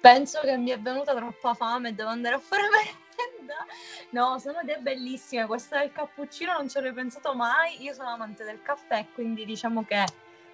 Penso 0.00 0.40
che 0.40 0.56
mi 0.56 0.70
è 0.70 0.78
venuta 0.78 1.14
troppa 1.14 1.52
fame 1.52 1.90
e 1.90 1.92
devo 1.92 2.08
andare 2.08 2.36
a 2.36 2.38
fare 2.38 2.62
merenda. 2.62 3.66
No, 4.10 4.38
sono 4.38 4.60
idee 4.62 4.78
bellissime. 4.78 5.44
Questa 5.44 5.78
del 5.80 5.92
cappuccino 5.92 6.54
non 6.54 6.66
ci 6.66 6.78
avrei 6.78 6.94
pensato 6.94 7.34
mai. 7.34 7.82
Io 7.82 7.92
sono 7.92 8.08
amante 8.08 8.44
del 8.44 8.62
caffè, 8.62 9.04
quindi 9.12 9.44
diciamo 9.44 9.84
che 9.84 10.06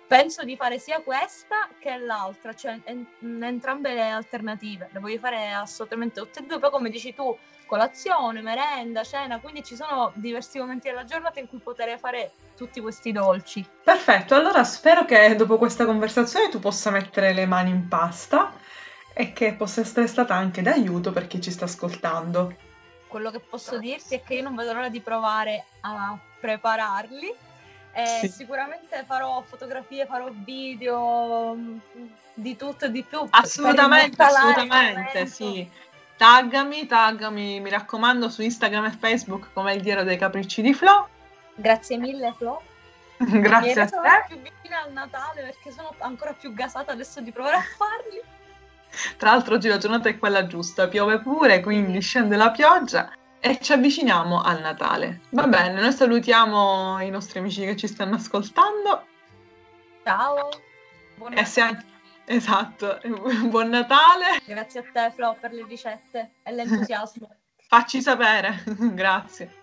penso 0.07 0.45
di 0.45 0.57
fare 0.57 0.79
sia 0.79 1.01
questa 1.01 1.69
che 1.79 1.97
l'altra, 1.97 2.55
cioè 2.55 2.79
en- 2.85 3.07
entrambe 3.43 3.93
le 3.95 4.09
alternative. 4.11 4.89
Le 4.93 5.01
voglio 5.01 5.19
fare 5.19 5.53
assolutamente 5.53 6.21
tutte 6.21 6.41
e 6.41 6.43
due. 6.45 6.59
Poi, 6.59 6.71
come 6.71 6.91
dici 6.91 7.15
tu, 7.15 7.37
colazione, 7.67 8.41
merenda, 8.41 9.03
cena, 9.03 9.41
quindi 9.41 9.65
ci 9.65 9.77
sono 9.77 10.13
diversi 10.15 10.59
momenti 10.59 10.89
della 10.89 11.05
giornata 11.05 11.41
in 11.41 11.49
cui 11.49 11.59
poter 11.59 11.99
fare 11.99 12.33
tutti 12.57 12.81
questi 12.81 13.13
dolci. 13.13 13.67
Perfetto, 13.83 14.35
allora 14.35 14.65
spero 14.65 15.05
che 15.05 15.35
dopo 15.35 15.59
questa 15.59 15.85
conversazione 15.85 16.49
tu 16.49 16.61
possa 16.61 16.91
mettere 16.91 17.33
le 17.33 17.47
mani 17.47 17.71
in 17.71 17.89
pasta 17.89 18.53
e 19.13 19.33
che 19.33 19.55
possa 19.55 19.81
essere 19.81 20.07
stata 20.07 20.35
anche 20.35 20.63
d'aiuto 20.63 21.11
per 21.11 21.27
chi 21.27 21.41
ci 21.41 21.51
sta 21.51 21.65
ascoltando. 21.65 22.55
Quello 23.09 23.31
che 23.31 23.41
posso 23.41 23.79
dirti 23.79 24.15
è 24.17 24.23
che 24.23 24.35
io 24.35 24.43
non 24.43 24.55
vedo 24.55 24.73
l'ora 24.73 24.89
di 24.89 25.01
provare 25.01 25.65
a 25.81 26.19
prepararli 26.41 27.35
eh, 27.97 28.19
sì. 28.21 28.29
Sicuramente 28.29 29.05
farò 29.07 29.41
fotografie, 29.41 30.05
farò 30.05 30.29
video 30.31 31.55
mm, 31.55 31.79
di 32.35 32.55
tutto 32.55 32.85
e 32.85 32.91
di 32.91 33.03
più. 33.03 33.27
Assolutamente, 33.31 34.23
assolutamente, 34.23 35.27
sì. 35.27 35.67
Taggami, 36.19 36.87
taggami, 36.87 37.59
mi 37.61 37.71
raccomando, 37.71 38.29
su 38.29 38.43
Instagram 38.43 38.85
e 38.85 38.91
Facebook 38.91 39.49
come 39.55 39.73
il 39.73 39.81
Diario 39.81 40.05
dei 40.05 40.19
Capricci 40.19 40.61
di 40.61 40.75
Flo. 40.75 41.09
Grazie 41.55 41.97
mille, 41.97 42.35
Flo. 42.37 42.61
Grazie 43.17 43.81
a 43.81 43.87
te. 43.87 44.25
più 44.29 44.37
vicina 44.41 44.83
al 44.83 44.93
Natale 44.93 45.41
perché 45.41 45.71
sono 45.71 45.95
ancora 46.01 46.35
più 46.35 46.53
gasata 46.53 46.93
adesso 46.93 47.23
di 47.23 47.33
provare 47.33 47.57
a 47.57 47.63
farli. 47.79 48.21
Tra 49.17 49.31
l'altro 49.31 49.55
oggi 49.55 49.69
la 49.69 49.79
giornata 49.79 50.11
è 50.11 50.19
quella 50.19 50.47
giusta, 50.47 50.87
piove 50.87 51.19
pure, 51.21 51.61
quindi 51.61 51.99
scende 52.01 52.37
la 52.37 52.51
pioggia 52.51 53.11
e 53.47 53.61
ci 53.61 53.73
avviciniamo 53.73 54.41
al 54.43 54.61
Natale. 54.61 55.21
Va 55.31 55.47
bene, 55.47 55.81
noi 55.81 55.93
salutiamo 55.93 57.01
i 57.01 57.11
nostri 57.11 57.39
amici 57.39 57.65
che 57.65 57.77
ci 57.77 57.87
stanno 57.87 58.17
ascoltando. 58.17 59.07
Ciao. 60.03 60.49
Buon 61.15 61.33
Natale. 61.33 61.85
Esatto, 62.25 63.01
buon 63.45 63.69
Natale. 63.69 64.41
Grazie 64.45 64.81
a 64.81 64.85
te 64.93 65.13
Flo 65.15 65.37
per 65.41 65.53
le 65.53 65.65
ricette 65.65 66.33
e 66.43 66.53
l'entusiasmo. 66.53 67.31
Facci 67.69 68.03
sapere, 68.03 68.65
grazie. 68.95 69.55